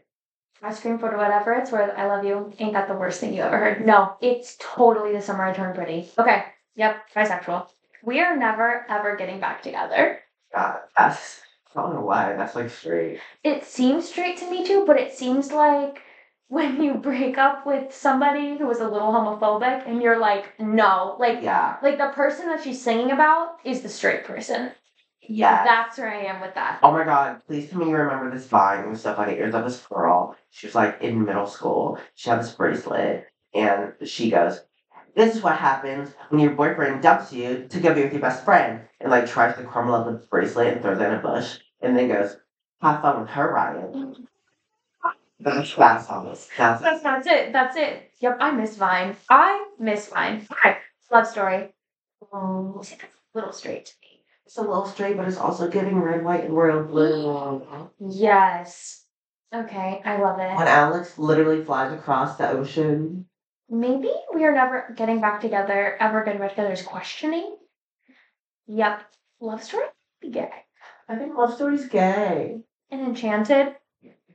[0.63, 1.93] I scream for whatever it's worth.
[1.97, 2.53] I love you.
[2.59, 3.87] Ain't that the worst thing you ever heard?
[3.87, 6.09] No, it's totally the summer I turned pretty.
[6.19, 6.45] Okay.
[6.77, 6.97] Yep.
[7.15, 7.69] Bisexual.
[8.03, 10.21] We are never ever getting back together.
[10.55, 11.41] God, that's
[11.75, 12.35] I don't know why.
[12.37, 13.21] That's like straight.
[13.43, 16.03] It seems straight to me too, but it seems like
[16.49, 21.17] when you break up with somebody who was a little homophobic and you're like, no,
[21.19, 21.77] like Yeah.
[21.83, 24.71] like the person that she's singing about is the straight person.
[25.27, 25.65] Yeah.
[25.65, 26.81] That's where I am with that.
[26.83, 29.33] Oh my god, please tell me you remember this vine with so funny.
[29.33, 30.37] It was of this girl.
[30.51, 31.99] She was like in middle school.
[32.15, 33.27] She had this bracelet.
[33.55, 34.61] And she goes,
[35.15, 38.45] This is what happens when your boyfriend dumps you to go be with your best
[38.45, 38.81] friend.
[39.01, 41.59] And like tries to crumble up the bracelet and throws it in a bush.
[41.81, 42.37] And then goes,
[42.81, 44.27] Have fun with her, Ryan.
[45.41, 46.27] That's that song.
[46.27, 47.53] That's That's that's it.
[47.53, 48.11] That's it.
[48.21, 49.17] Yep, I miss Vine.
[49.29, 50.47] I miss Vine.
[50.51, 50.79] Okay,
[51.11, 51.75] love story.
[52.33, 54.23] Um, see, that's a little straight to me.
[54.47, 57.91] it's a little straight, but it's also giving red, white, and royal blue.
[58.01, 59.05] Yes.
[59.55, 60.57] Okay, I love it.
[60.57, 63.27] When Alex literally flies across the ocean.
[63.75, 67.57] Maybe we are never getting back together, ever getting back together is questioning.
[68.69, 69.03] Yep.
[69.41, 69.87] Love story?
[70.31, 70.51] Gay.
[71.09, 72.61] I think Love Story's gay.
[72.91, 73.75] And Enchanted?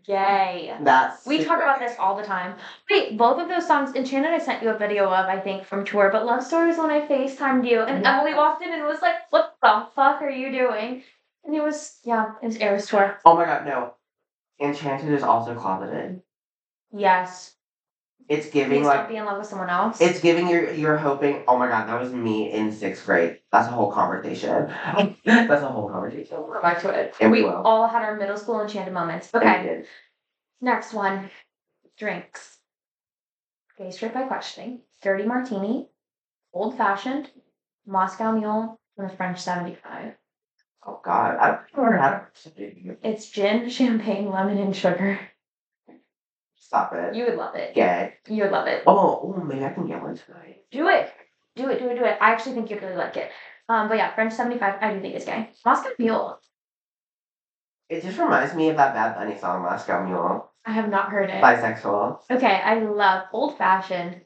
[0.05, 0.75] Gay.
[0.81, 2.55] That's We talk about this all the time.
[2.89, 5.85] Wait, both of those songs, Enchanted, I sent you a video of, I think, from
[5.85, 8.17] tour, but Love Story is when I FaceTimed you, and Yeah.
[8.19, 11.03] Emily walked in and was like, What the fuck are you doing?
[11.45, 13.17] And it was, yeah, it was Eras tour.
[13.23, 13.93] Oh my god, no.
[14.59, 16.21] Enchanted is also closeted.
[16.91, 17.55] Yes.
[18.29, 19.99] It's giving don't like be in love with someone else.
[19.99, 23.39] it's giving you're you're hoping oh my god, that was me in sixth grade.
[23.51, 24.67] That's a whole conversation.
[25.25, 26.37] That's a whole conversation.
[26.37, 27.15] We'll go back to it.
[27.19, 29.29] And we all had our middle school enchanted moments.
[29.33, 29.83] Okay,
[30.61, 31.31] next one.
[31.97, 32.59] Drinks.
[33.79, 34.81] Okay, straight by questioning.
[35.01, 35.89] Dirty martini,
[36.53, 37.31] old fashioned,
[37.87, 40.13] Moscow mule, and a French 75.
[40.85, 42.27] Oh god, I've never had a
[43.01, 45.19] It's gin, champagne, lemon, and sugar.
[46.69, 47.15] Stop it.
[47.15, 47.73] You would love it.
[47.73, 48.13] Gay.
[48.27, 48.83] You would love it.
[48.85, 50.57] Oh, oh, maybe I can get one tonight.
[50.69, 51.11] Do it.
[51.55, 52.15] Do it, do it, do it.
[52.21, 53.31] I actually think you'd really like it.
[53.67, 55.49] Um, but yeah, French 75, I do think is gay.
[55.65, 56.39] Moscow mule.
[57.89, 60.51] It just reminds me of that Bad Bunny song, Moscow Mule.
[60.63, 61.41] I have not heard it.
[61.41, 62.19] Bisexual.
[62.29, 64.21] Okay, I love old fashioned.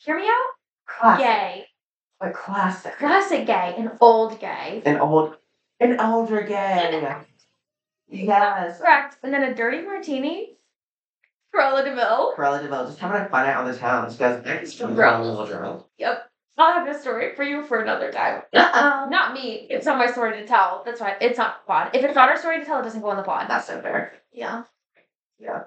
[0.00, 0.48] Hear me out?
[0.86, 1.24] Classic.
[1.24, 1.66] Gay.
[2.20, 2.98] Like classic.
[2.98, 4.82] Classic gay and old gay.
[4.84, 5.38] An old
[5.80, 7.10] an older gay.
[8.12, 8.78] Yes.
[8.78, 9.18] Correct.
[9.22, 10.56] And then a dirty martini.
[11.54, 12.34] Cruella de Vil.
[12.36, 14.10] Cruella de Vil just having a fun night on the town.
[14.10, 16.26] She goes, "It's from Cruella Cruella Yep.
[16.58, 18.42] I'll have a story for you for another time.
[18.52, 19.66] Deville." Not me.
[19.70, 20.82] It's not my story to tell.
[20.84, 21.90] That's why it's not pod.
[21.94, 23.48] If it's not our story to tell, it doesn't go on the pod.
[23.48, 24.12] That's so fair.
[24.32, 24.64] yeah.
[25.38, 25.62] Yeah.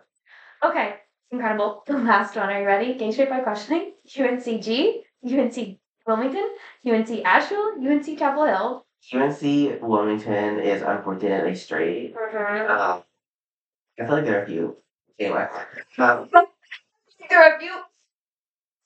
[0.63, 0.95] Okay.
[1.31, 1.83] Incredible.
[1.87, 2.49] The last one.
[2.49, 2.93] Are you ready?
[2.93, 3.93] Game straight by questioning.
[4.07, 5.01] UNCG.
[5.25, 6.49] UNC Wilmington,
[6.85, 8.85] UNC Asheville, UNC Chapel Hill.
[9.13, 12.13] UNC Wilmington is unfortunately straight.
[12.15, 12.71] Mm-hmm.
[12.71, 13.03] Um,
[13.99, 14.77] I feel like there are a few.
[15.19, 15.47] Anyway,
[15.99, 16.29] um,
[17.29, 17.73] There are a few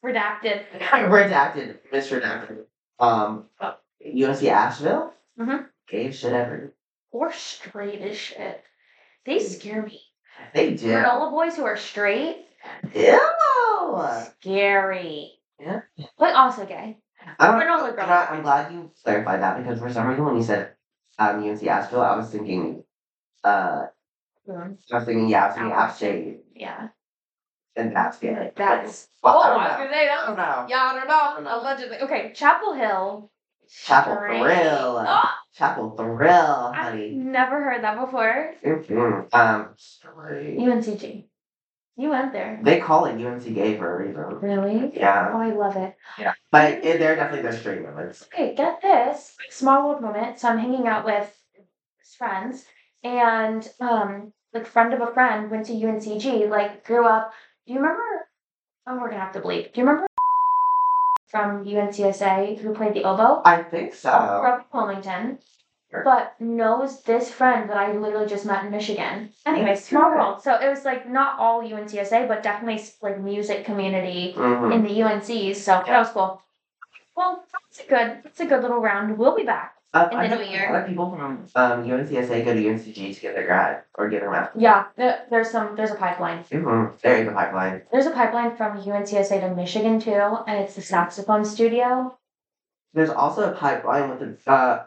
[0.03, 0.63] redacted.
[0.79, 2.65] redacted, misredacted.
[2.99, 5.13] Um, UNC Asheville.
[5.39, 5.67] Mhm.
[5.87, 6.73] Gay shit ever.
[7.11, 8.63] Or straight as shit.
[9.25, 10.01] They scare me.
[10.53, 10.91] They do.
[10.91, 12.45] For all the boys who are straight,
[12.93, 13.19] Ew.
[14.39, 15.31] scary.
[15.59, 15.81] Yeah.
[16.17, 16.97] But also gay.
[17.39, 20.43] I don't, you know, I'm glad you clarified that because for some reason when you
[20.43, 20.73] said
[21.19, 22.83] um, UNC Asheville, I was thinking,
[23.43, 23.87] uh,
[24.47, 25.83] Mm, I was thinking, yeah, I was thinking Apple.
[25.83, 26.87] App Shade Yeah.
[27.75, 28.51] and that's gay.
[28.55, 29.09] That's.
[29.23, 29.77] Well, oh, I don't I was know.
[29.77, 30.25] gonna say I that.
[30.27, 30.65] don't know.
[30.69, 31.49] Yeah, I don't don't know.
[31.51, 31.61] know.
[31.61, 31.97] Allegedly.
[32.01, 33.31] Okay, Chapel Hill.
[33.69, 34.41] Chapel Straight.
[34.41, 35.05] Thrill.
[35.07, 35.23] Oh,
[35.53, 37.09] Chapel Thrill, I've honey.
[37.11, 38.53] never heard that before.
[38.63, 39.33] Mhm.
[39.33, 40.57] Um, straight.
[40.59, 41.27] UNCG.
[41.99, 42.59] You went there.
[42.61, 44.23] They call it UNC gay for a reason.
[44.39, 44.91] Really?
[44.95, 45.95] Yeah, Oh, I love it.
[46.19, 46.33] Yeah.
[46.51, 48.23] But it, they're definitely their straight moments.
[48.31, 50.39] Okay, get this small world moment.
[50.39, 51.35] So I'm hanging out with
[52.17, 52.65] friends,
[53.03, 56.49] and um, like friend of a friend went to UNCG.
[56.49, 57.33] Like grew up.
[57.65, 58.01] Do you remember?
[58.87, 59.73] Oh, we're gonna have to bleep.
[59.73, 60.07] Do you remember
[61.27, 63.41] from UNCSA who played the oboe?
[63.45, 64.09] I think so.
[64.41, 65.39] From in Wilmington,
[65.91, 66.03] Sure.
[66.03, 69.31] but knows this friend that I literally just met in Michigan.
[69.45, 70.41] Anyway, small world.
[70.41, 74.73] So it was like not all UNCSA, but definitely like music community Mhm.
[74.73, 75.55] in the UNCs.
[75.57, 76.41] So that was cool.
[77.15, 78.21] Well, that's a good.
[78.23, 79.17] That's a good little round.
[79.17, 79.75] We'll be back.
[80.05, 80.43] Uh, in I the new.
[80.43, 84.09] A lot of people from um, UNCSA go to UNCG to get their grad or
[84.09, 84.61] get their master's.
[84.61, 85.75] Yeah, there, there's some.
[85.75, 86.43] There's a pipeline.
[86.45, 86.95] Mm-hmm.
[87.01, 87.81] There is a pipeline.
[87.91, 92.17] There's a pipeline from UNCSA to Michigan too, and it's the saxophone studio.
[92.93, 94.83] There's also a pipeline with the uh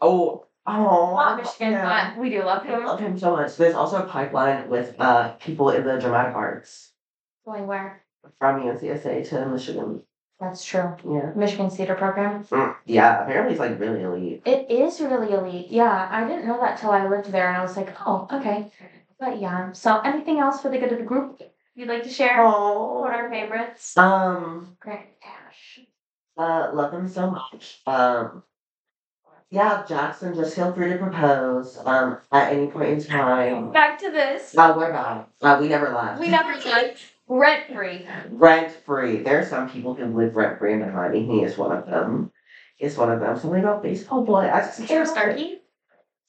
[0.00, 2.12] oh oh Not Michigan, yeah.
[2.14, 2.84] but we do love I him.
[2.84, 3.56] love him so much.
[3.56, 6.92] There's also a pipeline with uh people in the dramatic arts
[7.44, 8.02] Going where?
[8.38, 10.02] from UNCSA to Michigan.
[10.40, 10.94] That's true.
[11.04, 11.32] Yeah.
[11.34, 12.44] Michigan's theater program.
[12.44, 14.42] Mm, yeah, apparently it's like really elite.
[14.46, 15.68] It is really elite.
[15.68, 18.70] Yeah, I didn't know that till I lived there, and I was like, oh, okay.
[19.18, 19.72] But yeah.
[19.72, 21.42] So, anything else for the good of the group
[21.74, 22.36] you'd like to share?
[22.40, 23.96] Oh, What are our favorites?
[23.96, 25.80] Um Grant Cash.
[26.36, 27.80] uh love them so much.
[27.86, 28.44] Um
[29.50, 33.72] yeah, Jackson, just feel free to propose um at any point in time.
[33.72, 34.56] Back to this.
[34.56, 35.26] Uh, we're back.
[35.42, 36.20] Uh, we never left.
[36.20, 36.96] We never said
[37.28, 38.06] rent free.
[38.30, 39.18] rent free.
[39.22, 41.14] There are some people who live rent free in behind.
[41.14, 42.32] He is one of them.
[42.76, 43.38] He is one of them.
[43.38, 44.48] Something about baseball boy.
[44.50, 45.60] I just Drew Starkey.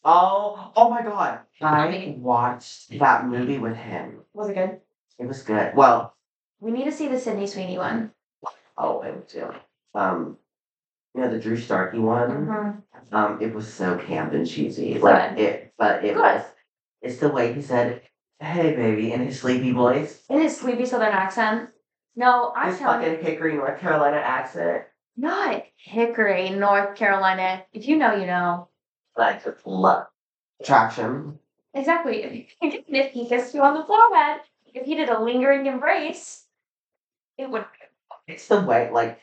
[0.03, 1.39] Oh, oh my god.
[1.61, 4.19] I watched that movie with him.
[4.33, 4.79] Was it good?
[5.19, 5.75] It was good.
[5.75, 6.15] Well,
[6.61, 8.11] We need to see the Sydney Sweeney one.
[8.77, 9.49] oh, it was too.
[9.93, 10.37] Um,
[11.13, 12.29] you know the Drew Starkey one.
[12.29, 13.15] Mm-hmm.
[13.15, 14.97] Um, it was so camp and cheesy.
[14.99, 15.43] Like Good.
[15.43, 16.21] it, but it Good.
[16.21, 16.43] was.
[17.01, 18.01] It's the way he said,
[18.39, 20.25] "Hey, baby," in his sleepy voice.
[20.29, 21.69] In his sleepy southern accent.
[22.15, 24.83] No, I'm His telling you, fucking Hickory, North Carolina accent.
[25.15, 27.63] not Hickory, North Carolina.
[27.73, 28.69] If you know, you know.
[29.17, 30.07] Like just love
[30.59, 31.39] attraction.
[31.73, 32.47] Exactly.
[32.61, 34.41] If he kissed you on the forehead,
[34.73, 36.45] if he did a lingering embrace,
[37.37, 37.65] it would.
[38.27, 39.19] It's the way, like,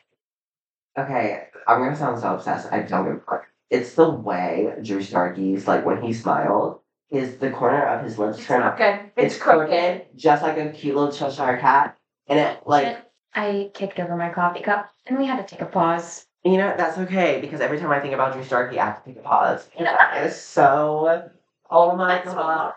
[0.99, 2.73] okay, I'm gonna sound so obsessed.
[2.73, 3.47] I don't give a fuck.
[3.71, 8.45] It's the way Drew Starkey's like when he smiled, his the corner of his lips
[8.45, 8.77] turn up.
[8.77, 9.11] crooked.
[9.17, 11.97] It's crooked, just like a cute little Cheshire cat,
[12.29, 12.99] and it like
[13.35, 16.27] I kicked over my coffee cup, and we had to take a pause.
[16.45, 19.11] you know that's okay because every time I think about Drew Starkey, I have to
[19.11, 19.69] take a pause.
[19.79, 20.25] Yeah.
[20.25, 21.31] It's so.
[21.71, 22.73] Oh my That's god.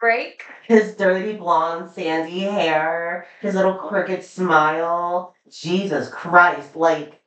[0.00, 0.42] Break.
[0.66, 5.34] His dirty blonde sandy hair, his little crooked smile.
[5.50, 7.20] Jesus Christ, like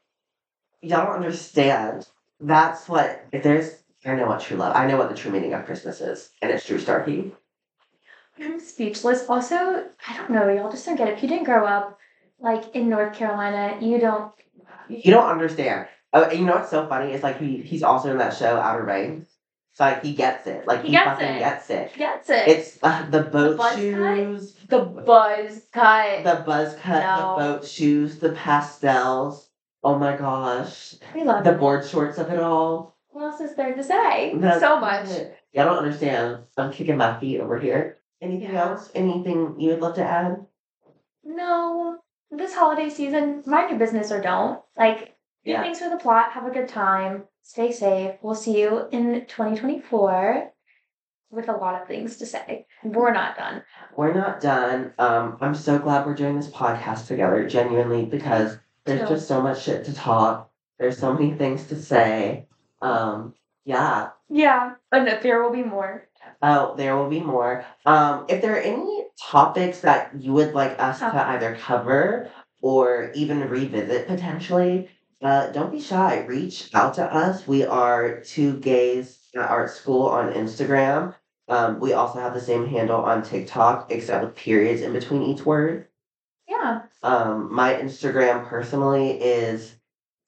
[0.81, 2.07] y'all don't understand.
[2.39, 4.75] That's what if there's I know what true love.
[4.75, 7.31] I know what the true meaning of Christmas is, and it's Drew Starkey.
[8.39, 9.27] I'm speechless.
[9.27, 9.55] Also,
[10.07, 10.47] I don't know.
[10.47, 11.15] Y'all just don't get it.
[11.17, 11.97] If you didn't grow up
[12.39, 14.31] like in North Carolina, you don't.
[14.87, 15.87] You don't understand.
[16.13, 17.11] Oh, and you know what's so funny?
[17.11, 19.27] It's like he he's also in that show Outer Banks.
[19.73, 20.65] So like he gets it.
[20.67, 21.39] Like He he, gets fucking it.
[21.39, 21.93] gets it.
[21.95, 22.47] Gets it.
[22.47, 23.75] It's uh, the boat cut?
[23.77, 26.23] shoes, the buzz cut.
[26.23, 27.35] the buzz cut, No.
[27.37, 29.49] the boat shoes, the pastels.
[29.83, 30.95] Oh my gosh.
[31.13, 31.59] we love The it.
[31.59, 32.96] board shorts of it all.
[33.17, 34.33] What else is there to say?
[34.35, 35.09] That's so much.
[35.09, 35.35] it.
[35.51, 36.43] Y'all don't understand.
[36.55, 37.97] I'm kicking my feet over here.
[38.21, 38.69] Anything Yeah.
[38.69, 38.91] else?
[38.93, 40.45] Anything you would love to add?
[41.23, 41.97] No,
[42.29, 44.61] this holiday season, mind your business or don't.
[44.77, 45.63] Like, do Yeah.
[45.63, 48.19] things for the plot, have a good time, stay safe.
[48.21, 50.51] We'll see you in 2024
[51.31, 52.67] with a lot of things to say.
[52.83, 53.63] We're not done.
[53.95, 54.93] We're not done.
[54.99, 59.63] Um, I'm so glad we're doing this podcast together, genuinely, because there's just so much
[59.63, 60.51] shit to talk.
[60.77, 62.46] There's so many things to say.
[62.81, 63.33] Um,
[63.65, 64.09] yeah.
[64.29, 66.07] Yeah, and there will be more.
[66.41, 67.65] Oh, there will be more.
[67.85, 72.29] Um, if there are any topics that you would like us to either cover
[72.61, 74.89] or even revisit potentially,
[75.21, 76.25] uh, don't be shy.
[76.25, 77.47] Reach out to us.
[77.47, 81.15] We are two gays at art school on Instagram.
[81.47, 85.45] Um, we also have the same handle on TikTok, except with periods in between each
[85.45, 85.87] word.
[86.47, 86.83] Yeah.
[87.03, 89.76] Um, my Instagram personally is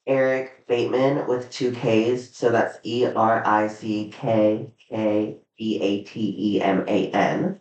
[0.10, 2.36] Eric Bateman with two K's.
[2.36, 7.60] So that's E R I C K K B A T E M A N.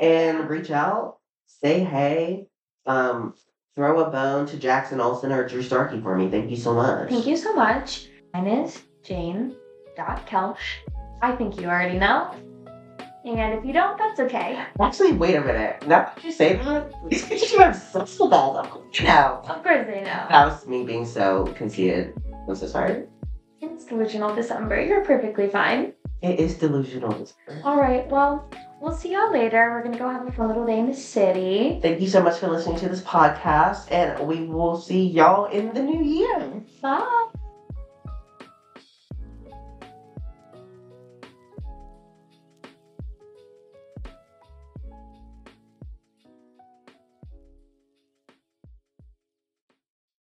[0.00, 2.48] And reach out, say hey,
[2.86, 3.34] um,
[3.76, 6.30] throw a bone to Jackson Olson or Drew Starkey for me.
[6.30, 7.10] Thank you so much.
[7.10, 8.08] Thank you so much.
[8.32, 9.54] Mine is Jane
[9.96, 10.56] Kelch.
[11.20, 12.34] I think you already know.
[13.24, 14.58] And if you don't, that's okay.
[14.80, 15.86] Actually, wait a minute.
[15.86, 18.36] Now that you say that, these bitches are obsessed with that.
[18.36, 19.42] I'm like, No.
[19.46, 20.26] Of course they know.
[20.28, 22.14] That was me being so conceited.
[22.48, 23.04] I'm so sorry.
[23.60, 24.82] It's delusional December.
[24.82, 25.92] You're perfectly fine.
[26.20, 27.12] It is delusional.
[27.12, 27.62] December.
[27.64, 28.08] All right.
[28.08, 28.50] Well,
[28.80, 29.70] we'll see y'all later.
[29.70, 31.78] We're gonna go have a fun little day in the city.
[31.80, 35.72] Thank you so much for listening to this podcast, and we will see y'all in
[35.74, 36.62] the new year.
[36.80, 37.21] Bye.